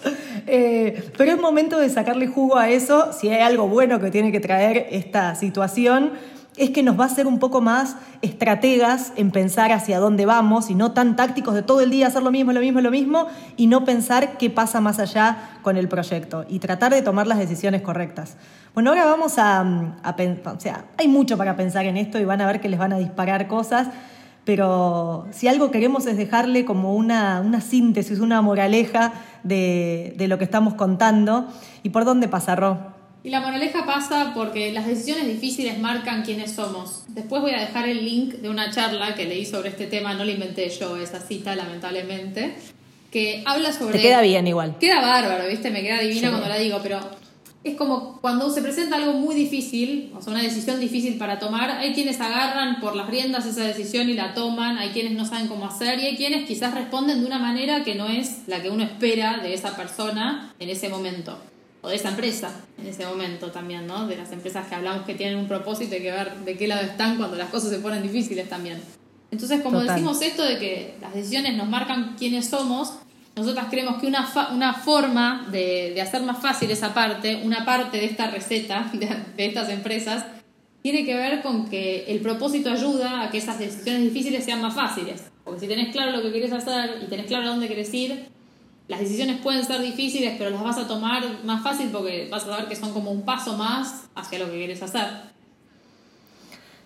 Eh, 0.47 1.11
pero 1.17 1.33
es 1.33 1.41
momento 1.41 1.79
de 1.79 1.91
sacarle 1.91 2.27
jugo 2.27 2.57
a 2.57 2.71
eso, 2.71 3.13
si 3.13 3.29
hay 3.29 3.43
algo 3.43 3.69
bueno 3.69 4.01
que 4.01 4.11
tiene 4.11 4.33
que 4.33 4.41
traer 4.41 4.89
esta 4.91 5.35
situación 5.35 6.13
es 6.57 6.71
que 6.71 6.83
nos 6.83 6.99
va 6.99 7.05
a 7.05 7.07
hacer 7.07 7.27
un 7.27 7.39
poco 7.39 7.61
más 7.61 7.97
estrategas 8.23 9.13
en 9.17 9.31
pensar 9.31 9.73
hacia 9.73 9.99
dónde 9.99 10.27
vamos 10.27 10.71
y 10.71 10.75
no 10.75 10.93
tan 10.93 11.17
tácticos 11.17 11.55
de 11.55 11.63
todo 11.63 11.81
el 11.81 11.91
día 11.91 12.07
hacer 12.07 12.23
lo 12.23 12.31
mismo, 12.31 12.53
lo 12.53 12.61
mismo, 12.61 12.81
lo 12.81 12.91
mismo 12.91 13.27
y 13.57 13.67
no 13.67 13.85
pensar 13.85 14.39
qué 14.39 14.51
pasa 14.51 14.81
más 14.81 14.99
allá 14.99 15.59
con 15.63 15.77
el 15.77 15.89
proyecto 15.89 16.45
y 16.49 16.59
tratar 16.59 16.93
de 16.93 17.03
tomar 17.03 17.27
las 17.27 17.39
decisiones 17.39 17.83
correctas. 17.83 18.37
Bueno, 18.75 18.91
ahora 18.91 19.05
vamos 19.07 19.39
a, 19.39 19.61
a 20.03 20.17
pensar, 20.17 20.57
o 20.57 20.61
sea, 20.61 20.85
hay 20.99 21.09
mucho 21.09 21.37
para 21.37 21.57
pensar 21.57 21.87
en 21.87 21.97
esto 21.97 22.19
y 22.19 22.25
van 22.25 22.41
a 22.41 22.47
ver 22.47 22.61
que 22.61 22.69
les 22.69 22.79
van 22.79 22.93
a 22.93 22.99
disparar 22.99 23.49
cosas, 23.49 23.89
pero 24.47 25.27
si 25.33 25.49
algo 25.49 25.73
queremos 25.73 26.07
es 26.07 26.17
dejarle 26.17 26.65
como 26.65 26.95
una, 26.95 27.61
síntesis, 27.61 28.21
una 28.21 28.41
moraleja 28.43 29.13
de, 29.43 30.15
lo 30.29 30.39
que 30.39 30.45
estamos 30.45 30.75
contando 30.75 31.49
y 31.83 31.91
por 31.91 32.05
dónde 32.05 32.29
pasará. 32.29 32.96
Y 33.27 33.31
la 33.31 33.41
moraleja 33.41 33.85
pasa 33.85 34.31
porque 34.37 34.71
las 34.71 34.87
decisiones 34.87 35.27
difíciles 35.27 35.81
marcan 35.81 36.23
quiénes 36.23 36.53
somos. 36.53 37.03
Después 37.09 37.43
voy 37.43 37.51
a 37.51 37.59
dejar 37.59 37.89
el 37.89 38.05
link 38.05 38.35
de 38.35 38.49
una 38.49 38.71
charla 38.71 39.17
que 39.17 39.25
leí 39.25 39.45
sobre 39.45 39.71
este 39.71 39.89
tema, 39.89 40.15
no 40.15 40.25
la 40.25 40.31
inventé 40.31 40.71
yo 40.71 40.97
esa 40.97 41.19
cita, 41.19 41.57
lamentablemente, 41.57 42.55
que 43.11 43.43
habla 43.45 43.73
sobre... 43.73 43.95
Te 43.95 44.03
queda 44.03 44.21
bien 44.21 44.47
igual. 44.47 44.79
Queda 44.79 45.01
bárbaro, 45.01 45.49
¿viste? 45.49 45.73
Me 45.73 45.83
queda 45.83 45.99
divina 45.99 46.29
cuando 46.29 46.49
la 46.49 46.57
digo, 46.57 46.79
pero 46.85 47.01
es 47.65 47.75
como 47.75 48.21
cuando 48.21 48.49
se 48.49 48.63
presenta 48.63 48.95
algo 48.95 49.15
muy 49.15 49.35
difícil, 49.35 50.13
o 50.17 50.23
sea, 50.23 50.33
una 50.33 50.45
decisión 50.45 50.79
difícil 50.79 51.19
para 51.19 51.41
tomar, 51.41 51.69
hay 51.69 51.95
quienes 51.95 52.21
agarran 52.21 52.79
por 52.79 52.95
las 52.95 53.09
riendas 53.09 53.45
esa 53.45 53.65
decisión 53.65 54.09
y 54.09 54.15
la 54.15 54.35
toman, 54.35 54.79
hay 54.79 54.91
quienes 54.91 55.15
no 55.15 55.25
saben 55.25 55.49
cómo 55.49 55.67
hacer 55.67 55.99
y 55.99 56.07
hay 56.07 56.17
quienes 56.17 56.47
quizás 56.47 56.75
responden 56.75 57.23
de 57.23 57.27
una 57.27 57.41
manera 57.41 57.83
que 57.83 57.97
no 57.97 58.07
es 58.07 58.47
la 58.47 58.63
que 58.63 58.71
uno 58.71 58.85
espera 58.85 59.39
de 59.39 59.53
esa 59.53 59.75
persona 59.75 60.55
en 60.61 60.71
ese 60.71 60.89
momento 60.89 61.37
o 61.83 61.89
de 61.89 61.97
esa 61.97 62.09
empresa 62.11 62.51
en 62.79 62.87
ese 62.87 63.07
momento 63.07 63.51
también, 63.51 63.87
¿no? 63.87 64.07
De 64.07 64.17
las 64.17 64.33
empresas 64.33 64.67
que 64.67 64.75
hablamos 64.75 65.05
que 65.07 65.15
tienen 65.15 65.39
un 65.39 65.49
propósito 65.49 65.97
y 65.97 66.01
que 66.01 66.11
ver 66.11 66.37
de 66.39 66.57
qué 66.57 66.67
lado 66.67 66.83
están 66.83 67.17
cuando 67.17 67.37
las 67.37 67.51
cosas 67.51 67.71
se 67.71 67.79
ponen 67.79 68.03
difíciles 68.03 68.49
también. 68.49 68.81
Entonces, 69.31 69.61
como 69.63 69.81
decimos 69.81 70.23
esto 70.23 70.45
de 70.45 70.59
que 70.59 70.95
las 71.01 71.15
decisiones 71.15 71.57
nos 71.57 71.69
marcan 71.69 72.17
quiénes 72.19 72.49
somos, 72.49 72.95
nosotras 73.35 73.67
creemos 73.71 74.01
que 74.01 74.07
una, 74.07 74.27
una 74.53 74.73
forma 74.73 75.47
de, 75.51 75.93
de, 75.95 76.01
hacer 76.01 76.23
más 76.23 76.39
fácil 76.39 76.71
esa 76.71 76.95
parte, 76.95 77.43
una 77.45 77.65
parte 77.65 77.99
de 77.99 78.07
esta 78.07 78.31
receta 78.31 78.91
de, 78.95 79.09
de 79.37 79.47
estas 79.47 79.69
empresas, 79.69 80.25
tiene 80.83 81.05
que 81.05 81.15
ver 81.15 81.43
con 81.43 81.69
que 81.69 82.05
el 82.07 82.21
propósito 82.21 82.71
ayuda 82.71 83.25
a 83.25 83.31
que 83.31 83.39
esas 83.39 83.59
decisiones 83.59 84.03
difíciles 84.03 84.45
sean 84.45 84.63
más 84.63 84.75
fáciles. 84.75 85.25
Porque 85.45 85.61
si 85.61 85.67
tenés 85.67 85.93
claro 85.93 86.13
lo 86.13 86.23
que 86.23 86.33
querés 86.33 86.53
hacer 86.53 87.03
y 87.03 87.07
tenés 87.07 87.27
claro 87.27 87.49
dónde 87.49 87.69
querés 87.69 87.93
ir, 87.93 88.29
las 88.89 89.01
decisiones 89.01 89.41
pueden 89.41 89.65
ser 89.65 89.81
difíciles, 89.81 90.35
pero 90.39 90.51
las 90.51 90.63
vas 90.63 90.79
a 90.79 90.87
tomar 90.87 91.23
más 91.45 91.63
fácil 91.63 91.89
porque 91.91 92.29
vas 92.31 92.45
a 92.45 92.47
saber 92.47 92.69
que 92.69 92.77
son 92.77 92.93
como 92.93 93.11
un 93.11 93.23
paso 93.23 93.57
más 93.57 94.05
hacia 94.15 94.39
lo 94.39 94.47
que 94.47 94.59
quieres 94.59 94.83
hacer. 94.83 95.37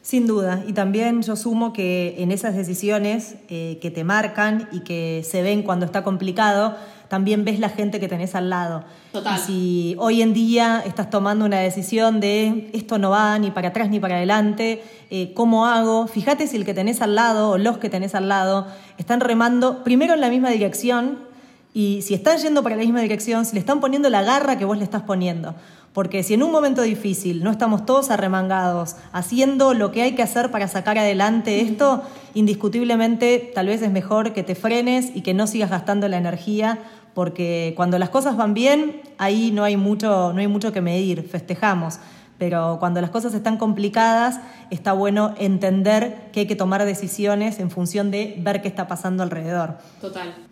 Sin 0.03 0.27
duda, 0.27 0.65
y 0.67 0.73
también 0.73 1.23
yo 1.23 1.37
sumo 1.37 1.75
que 1.75 2.17
en 2.19 2.33
esas 2.33 2.57
decisiones 2.57 3.37
eh, 3.51 3.79
que 3.83 3.91
te 3.91 4.03
marcan 4.03 4.67
y 4.73 4.81
que 4.81 5.23
se 5.29 5.43
ven 5.43 5.63
cuando 5.63 5.85
está 5.85 6.03
complicado, 6.03 6.75
también 7.09 7.45
ves 7.45 7.61
la 7.61 7.69
gente 7.69 8.01
que 8.01 8.09
tenés 8.09 8.35
al 8.35 8.49
lado. 8.49 8.83
Total. 9.13 9.39
Y 9.39 9.43
si 9.43 9.97
hoy 9.99 10.23
en 10.23 10.33
día 10.33 10.83
estás 10.87 11.11
tomando 11.11 11.45
una 11.45 11.59
decisión 11.59 12.19
de 12.19 12.71
esto 12.73 12.99
no 12.99 13.11
va 13.11 13.39
ni 13.39 13.51
para 13.51 13.69
atrás 13.69 13.91
ni 13.91 14.01
para 14.01 14.17
adelante, 14.17 14.83
eh, 15.11 15.35
¿cómo 15.35 15.67
hago? 15.67 16.07
Fíjate 16.07 16.47
si 16.47 16.57
el 16.57 16.65
que 16.65 16.73
tenés 16.73 17.03
al 17.03 17.15
lado 17.15 17.51
o 17.51 17.59
los 17.59 17.77
que 17.77 17.91
tenés 17.91 18.15
al 18.15 18.29
lado 18.29 18.69
están 18.97 19.21
remando 19.21 19.85
primero 19.85 20.15
en 20.15 20.23
la 20.23 20.31
misma 20.31 20.49
dirección 20.49 21.30
y 21.73 22.03
si 22.03 22.15
están 22.15 22.39
yendo 22.39 22.63
para 22.63 22.77
la 22.77 22.83
misma 22.83 23.01
dirección, 23.01 23.45
si 23.45 23.55
le 23.55 23.61
están 23.61 23.81
poniendo 23.81 24.11
la 24.11 24.23
garra 24.23 24.59
que 24.59 24.65
vos 24.65 24.77
le 24.77 24.85
estás 24.85 25.03
poniendo. 25.03 25.55
Porque 25.93 26.23
si 26.23 26.35
en 26.35 26.43
un 26.43 26.53
momento 26.53 26.83
difícil 26.83 27.43
no 27.43 27.51
estamos 27.51 27.85
todos 27.85 28.11
arremangados 28.11 28.97
haciendo 29.13 29.75
lo 29.75 29.91
que 29.91 30.03
hay 30.03 30.15
que 30.15 30.23
hacer 30.23 30.51
para 30.51 30.69
sacar 30.69 30.99
adelante 30.99 31.61
esto, 31.61 32.03
indiscutiblemente 32.35 33.51
tal 33.55 33.67
vez 33.67 33.83
es 33.83 33.91
mejor 33.91 34.33
que 34.33 34.45
te 34.45 34.55
frenes 34.55 35.11
y 35.15 35.23
que 35.23 35.35
no 35.35 35.47
sigas 35.47 35.71
gastando 35.71 36.07
la 36.09 36.17
energía, 36.17 36.79
porque 37.15 37.73
cuando 37.77 37.99
las 37.99 38.09
cosas 38.09 38.37
van 38.37 38.55
bien, 38.55 39.01
ahí 39.19 39.51
no 39.53 39.65
hay 39.65 39.77
mucho, 39.77 40.33
no 40.33 40.41
hay 40.41 40.49
mucho 40.49 40.73
que 40.73 40.81
medir, 40.81 41.29
festejamos. 41.29 41.99
Pero 42.39 42.79
cuando 42.81 43.01
las 43.01 43.11
cosas 43.11 43.35
están 43.35 43.59
complicadas, 43.59 44.41
está 44.71 44.93
bueno 44.93 45.35
entender 45.39 46.31
que 46.33 46.41
hay 46.41 46.47
que 46.47 46.57
tomar 46.57 46.85
decisiones 46.85 47.59
en 47.59 47.71
función 47.71 48.11
de 48.11 48.37
ver 48.39 48.63
qué 48.63 48.69
está 48.69 48.87
pasando 48.87 49.23
alrededor. 49.23 49.77
Total 50.01 50.50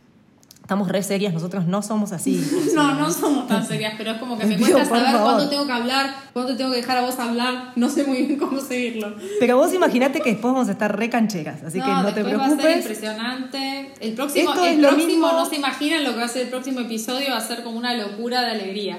estamos 0.69 0.89
re 0.89 1.03
serias, 1.03 1.33
nosotros 1.33 1.65
no 1.65 1.81
somos 1.81 2.13
así. 2.13 2.47
no, 2.75 2.95
no 2.95 3.11
somos 3.11 3.49
tan 3.49 3.67
serias, 3.67 3.95
pero 3.97 4.11
es 4.11 4.19
como 4.19 4.37
que 4.37 4.45
me 4.45 4.59
cuesta 4.59 4.85
saber 4.85 5.19
cuándo 5.19 5.49
tengo 5.49 5.67
que 5.67 5.73
hablar, 5.73 6.15
cuándo 6.35 6.55
tengo 6.59 6.73
que 6.73 6.77
dejar 6.77 6.99
a 6.99 7.01
vos 7.01 7.19
hablar, 7.19 7.73
no 7.75 7.89
sé 7.89 8.05
muy 8.05 8.25
bien 8.25 8.39
cómo 8.39 8.61
seguirlo. 8.61 9.17
Pero 9.41 9.57
vos 9.57 9.73
imaginate 9.73 10.21
que 10.21 10.33
después 10.33 10.53
vamos 10.53 10.69
a 10.69 10.73
estar 10.73 10.95
re 10.95 11.09
cancheras, 11.09 11.63
así 11.63 11.81
que 11.81 11.89
no 11.89 12.13
te 12.13 12.23
preocupes. 12.23 12.51
Va 12.51 12.55
a 12.59 12.61
ser 12.61 12.77
impresionante. 12.77 13.95
El 13.99 14.13
próximo, 14.13 14.53
el 14.63 14.81
próximo 14.81 15.33
no 15.33 15.47
se 15.47 15.57
imaginan 15.57 16.05
lo 16.05 16.11
que 16.11 16.19
va 16.19 16.25
a 16.27 16.29
ser 16.29 16.43
el 16.43 16.49
próximo 16.51 16.81
episodio, 16.81 17.31
va 17.31 17.39
a 17.39 17.41
ser 17.41 17.63
como 17.63 17.79
una 17.79 17.95
locura 17.95 18.43
de 18.43 18.51
alegría. 18.51 18.99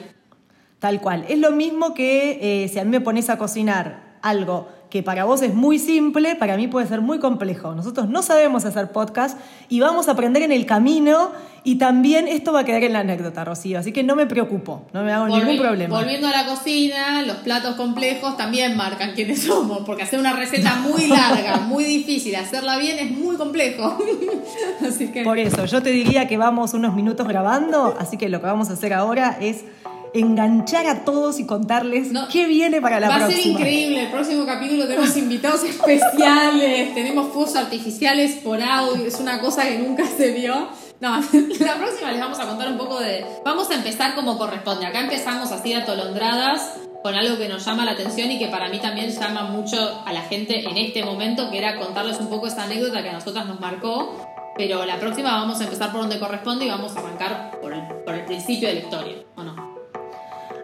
Tal 0.79 0.99
cual. 0.99 1.25
Es 1.29 1.37
lo 1.37 1.51
mismo 1.51 1.93
que 1.93 2.63
eh, 2.63 2.67
si 2.69 2.79
a 2.79 2.83
mí 2.83 2.89
me 2.89 3.01
pones 3.01 3.29
a 3.29 3.37
cocinar 3.37 4.08
algo 4.21 4.67
que 4.89 5.03
para 5.03 5.25
vos 5.25 5.41
es 5.43 5.53
muy 5.53 5.77
simple, 5.77 6.35
para 6.35 6.57
mí 6.57 6.67
puede 6.67 6.87
ser 6.87 7.01
muy 7.01 7.19
complejo. 7.19 7.75
Nosotros 7.75 8.09
no 8.09 8.23
sabemos 8.23 8.65
hacer 8.65 8.91
podcast 8.91 9.37
y 9.69 9.79
vamos 9.79 10.07
a 10.07 10.13
aprender 10.13 10.41
en 10.41 10.51
el 10.51 10.65
camino 10.65 11.29
y 11.63 11.75
también 11.75 12.27
esto 12.27 12.53
va 12.53 12.61
a 12.61 12.63
quedar 12.63 12.83
en 12.83 12.93
la 12.93 12.99
anécdota, 12.99 13.45
Rocío, 13.45 13.77
así 13.77 13.91
que 13.91 14.01
no 14.01 14.15
me 14.15 14.25
preocupo, 14.25 14.87
no 14.93 15.03
me 15.03 15.11
hago 15.11 15.27
ningún 15.27 15.57
problema. 15.57 15.95
Volviendo 15.95 16.27
a 16.27 16.31
la 16.31 16.45
cocina, 16.47 17.21
los 17.21 17.37
platos 17.37 17.75
complejos 17.75 18.35
también 18.37 18.75
marcan 18.75 19.13
quiénes 19.13 19.43
somos, 19.43 19.79
porque 19.85 20.03
hacer 20.03 20.19
una 20.19 20.33
receta 20.33 20.77
muy 20.77 21.07
larga, 21.07 21.57
muy 21.67 21.83
difícil, 21.83 22.35
hacerla 22.35 22.77
bien 22.77 22.97
es 22.97 23.11
muy 23.11 23.35
complejo. 23.35 23.95
así 24.87 25.09
que... 25.09 25.23
Por 25.23 25.37
eso, 25.37 25.65
yo 25.65 25.83
te 25.83 25.91
diría 25.91 26.27
que 26.27 26.37
vamos 26.37 26.73
unos 26.73 26.95
minutos 26.95 27.27
grabando, 27.27 27.95
así 27.99 28.17
que 28.17 28.29
lo 28.29 28.39
que 28.39 28.47
vamos 28.47 28.71
a 28.71 28.73
hacer 28.73 28.93
ahora 28.93 29.37
es 29.39 29.65
enganchar 30.13 30.87
a 30.87 31.03
todos 31.05 31.39
y 31.39 31.45
contarles 31.45 32.09
qué 32.31 32.45
viene 32.45 32.81
para 32.81 32.99
la 32.99 33.07
próxima. 33.07 33.27
Va 33.27 33.33
a 33.33 33.37
ser 33.37 33.47
increíble. 33.47 34.03
El 34.03 34.11
próximo 34.11 34.45
capítulo 34.45 34.87
tenemos 34.87 35.15
invitados 35.17 35.63
especiales, 35.63 36.93
tenemos 36.93 37.31
fuegos 37.33 37.55
artificiales 37.55 38.35
por 38.43 38.61
audio, 38.61 39.05
es 39.05 39.19
una 39.19 39.39
cosa 39.39 39.63
que 39.63 39.77
nunca 39.79 40.05
se 40.05 40.31
vio. 40.31 40.69
No, 40.99 41.15
la 41.59 41.75
próxima 41.75 42.11
les 42.11 42.19
vamos 42.19 42.39
a 42.39 42.45
contar 42.45 42.69
un 42.69 42.77
poco 42.77 42.99
de... 42.99 43.25
Vamos 43.45 43.69
a 43.71 43.75
empezar 43.75 44.15
como 44.15 44.37
corresponde. 44.37 44.85
Acá 44.85 44.99
empezamos 44.99 45.51
así 45.51 45.73
atolondradas 45.73 46.73
con 47.01 47.15
algo 47.15 47.37
que 47.37 47.47
nos 47.47 47.63
llama 47.63 47.85
la 47.85 47.91
atención 47.91 48.29
y 48.31 48.37
que 48.37 48.47
para 48.47 48.67
mí 48.67 48.79
también 48.79 49.09
llama 49.09 49.43
mucho 49.43 50.03
a 50.05 50.11
la 50.11 50.21
gente 50.23 50.69
en 50.69 50.77
este 50.77 51.05
momento, 51.05 51.49
que 51.49 51.57
era 51.57 51.77
contarles 51.77 52.19
un 52.19 52.27
poco 52.27 52.47
esa 52.47 52.63
anécdota 52.63 53.01
que 53.01 53.09
a 53.09 53.13
nosotras 53.13 53.45
nos 53.45 53.59
marcó. 53.61 54.27
Pero 54.57 54.85
la 54.85 54.99
próxima 54.99 55.31
vamos 55.31 55.61
a 55.61 55.63
empezar 55.63 55.89
por 55.91 56.01
donde 56.01 56.19
corresponde 56.19 56.65
y 56.65 56.69
vamos 56.69 56.93
a 56.97 56.99
arrancar 56.99 57.61
por 57.61 57.71
el, 57.71 57.81
por 58.05 58.13
el 58.13 58.25
principio 58.25 58.67
de 58.67 58.73
la 58.73 58.79
historia, 58.81 59.15
¿o 59.37 59.43
no? 59.43 59.68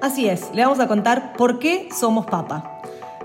Así 0.06 0.30
es, 0.30 0.52
le 0.54 0.62
vamos 0.62 0.80
a 0.80 0.88
contar 0.88 1.34
por 1.34 1.58
qué 1.58 1.90
somos 1.92 2.28
papa. 2.28 2.80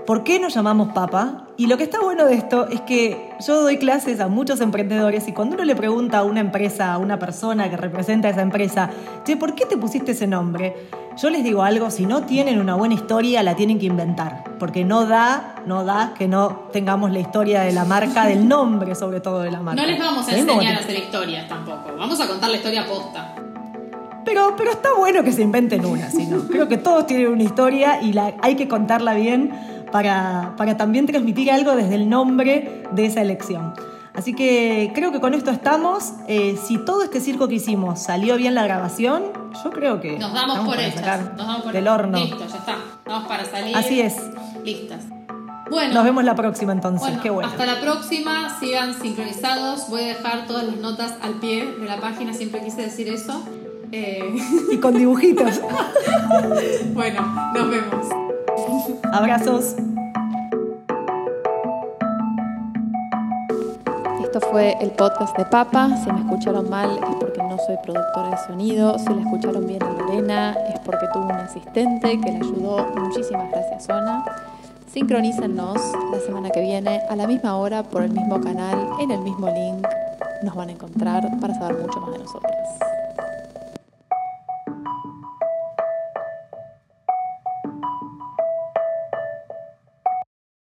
¿Por 0.07 0.23
qué 0.23 0.39
nos 0.39 0.55
llamamos 0.55 0.93
papa? 0.93 1.43
Y 1.55 1.67
lo 1.67 1.77
que 1.77 1.83
está 1.83 2.01
bueno 2.01 2.25
de 2.25 2.33
esto 2.33 2.67
es 2.69 2.81
que 2.81 3.29
yo 3.45 3.61
doy 3.61 3.77
clases 3.77 4.19
a 4.19 4.27
muchos 4.27 4.61
emprendedores 4.61 5.27
y 5.27 5.31
cuando 5.31 5.53
uno 5.53 5.63
le 5.63 5.75
pregunta 5.75 6.17
a 6.17 6.23
una 6.23 6.39
empresa, 6.39 6.91
a 6.91 6.97
una 6.97 7.19
persona 7.19 7.69
que 7.69 7.77
representa 7.77 8.29
a 8.29 8.31
esa 8.31 8.41
empresa, 8.41 8.89
che, 9.23 9.37
¿por 9.37 9.53
qué 9.53 9.67
te 9.67 9.77
pusiste 9.77 10.13
ese 10.13 10.25
nombre? 10.25 10.75
Yo 11.21 11.29
les 11.29 11.43
digo 11.43 11.61
algo, 11.61 11.91
si 11.91 12.07
no 12.07 12.23
tienen 12.23 12.59
una 12.59 12.73
buena 12.73 12.95
historia, 12.95 13.43
la 13.43 13.55
tienen 13.55 13.77
que 13.77 13.85
inventar, 13.85 14.43
porque 14.57 14.83
no 14.83 15.05
da, 15.05 15.57
no 15.67 15.83
da 15.83 16.15
que 16.17 16.27
no 16.27 16.61
tengamos 16.73 17.11
la 17.11 17.19
historia 17.19 17.61
de 17.61 17.73
la 17.73 17.85
marca, 17.85 18.25
del 18.25 18.47
nombre 18.47 18.95
sobre 18.95 19.19
todo 19.19 19.41
de 19.41 19.51
la 19.51 19.61
marca. 19.61 19.79
No 19.79 19.87
les 19.87 19.99
vamos 19.99 20.27
a 20.27 20.35
enseñar 20.35 20.77
a 20.77 20.79
hacer 20.79 20.97
historias 20.97 21.47
tampoco, 21.47 21.95
vamos 21.95 22.19
a 22.19 22.27
contar 22.27 22.49
la 22.49 22.57
historia 22.57 22.87
posta. 22.87 23.35
Pero, 24.25 24.55
pero 24.57 24.71
está 24.71 24.89
bueno 24.97 25.23
que 25.23 25.31
se 25.31 25.41
inventen 25.41 25.85
una, 25.85 26.09
si 26.11 26.25
no. 26.27 26.41
Creo 26.47 26.67
que 26.67 26.77
todos 26.77 27.07
tienen 27.07 27.27
una 27.27 27.43
historia 27.43 28.01
y 28.01 28.13
la, 28.13 28.33
hay 28.41 28.55
que 28.55 28.67
contarla 28.67 29.13
bien 29.13 29.51
para, 29.91 30.53
para 30.57 30.77
también 30.77 31.05
transmitir 31.05 31.51
algo 31.51 31.75
desde 31.75 31.95
el 31.95 32.09
nombre 32.09 32.83
de 32.91 33.05
esa 33.05 33.21
elección. 33.21 33.73
Así 34.13 34.33
que 34.33 34.91
creo 34.93 35.11
que 35.11 35.19
con 35.21 35.33
esto 35.33 35.51
estamos. 35.51 36.13
Eh, 36.27 36.57
si 36.61 36.77
todo 36.77 37.01
este 37.03 37.21
circo 37.21 37.47
que 37.47 37.55
hicimos 37.55 38.01
salió 38.01 38.35
bien 38.35 38.55
la 38.55 38.63
grabación, 38.63 39.23
yo 39.63 39.71
creo 39.71 40.01
que. 40.01 40.19
Nos 40.19 40.33
damos 40.33 40.59
por 40.59 40.79
hechas. 40.79 41.21
Nos 41.35 41.47
damos 41.47 41.61
por 41.61 41.73
del 41.73 41.87
horno. 41.87 42.17
Listo, 42.19 42.39
ya 42.39 42.57
está. 42.57 42.75
Vamos 43.05 43.27
para 43.27 43.45
salir. 43.45 43.75
Así 43.75 44.01
es. 44.01 44.17
Listas. 44.63 45.05
Bueno, 45.69 45.93
Nos 45.93 46.03
vemos 46.03 46.25
la 46.25 46.35
próxima 46.35 46.73
entonces. 46.73 46.99
bueno, 47.07 47.23
Qué 47.23 47.29
bueno. 47.29 47.47
hasta 47.49 47.65
la 47.65 47.79
próxima, 47.79 48.59
sigan 48.59 48.93
sincronizados. 48.93 49.87
Voy 49.89 50.01
a 50.01 50.07
dejar 50.07 50.45
todas 50.45 50.65
las 50.65 50.75
notas 50.75 51.15
al 51.21 51.35
pie 51.35 51.65
de 51.65 51.85
la 51.85 52.01
página, 52.01 52.33
siempre 52.33 52.61
quise 52.61 52.81
decir 52.81 53.07
eso. 53.07 53.41
Eh, 53.91 54.35
Y 54.71 54.77
con 54.77 54.93
dibujitos. 54.93 55.59
bueno, 56.93 57.21
nos 57.53 57.69
vemos. 57.69 58.07
Abrazos. 59.11 59.75
Esto 64.23 64.39
fue 64.49 64.77
el 64.79 64.91
podcast 64.91 65.37
de 65.37 65.43
Papa. 65.45 65.89
Si 65.97 66.09
me 66.09 66.21
escucharon 66.21 66.69
mal 66.69 66.97
es 66.97 67.15
porque 67.19 67.43
no 67.43 67.57
soy 67.65 67.75
productora 67.83 68.29
de 68.29 68.37
sonido. 68.47 68.97
Si 68.97 69.13
la 69.13 69.21
escucharon 69.21 69.67
bien 69.67 69.83
a 69.83 69.89
Lorena 69.89 70.55
es 70.73 70.79
porque 70.79 71.07
tuvo 71.11 71.25
un 71.25 71.31
asistente 71.31 72.17
que 72.21 72.31
le 72.31 72.37
ayudó. 72.37 72.87
Muchísimas 72.95 73.51
gracias, 73.51 73.87
Zona. 73.87 74.23
Sincronícennos 74.87 75.77
la 76.11 76.19
semana 76.19 76.49
que 76.49 76.61
viene 76.61 77.01
a 77.09 77.15
la 77.17 77.27
misma 77.27 77.57
hora 77.57 77.83
por 77.83 78.03
el 78.03 78.11
mismo 78.11 78.39
canal, 78.39 78.77
en 79.01 79.11
el 79.11 79.19
mismo 79.19 79.47
link. 79.47 79.85
Nos 80.43 80.55
van 80.55 80.69
a 80.69 80.71
encontrar 80.71 81.29
para 81.41 81.53
saber 81.53 81.81
mucho 81.81 81.99
más 81.99 82.11
de 82.13 82.19
nosotras. 82.19 83.00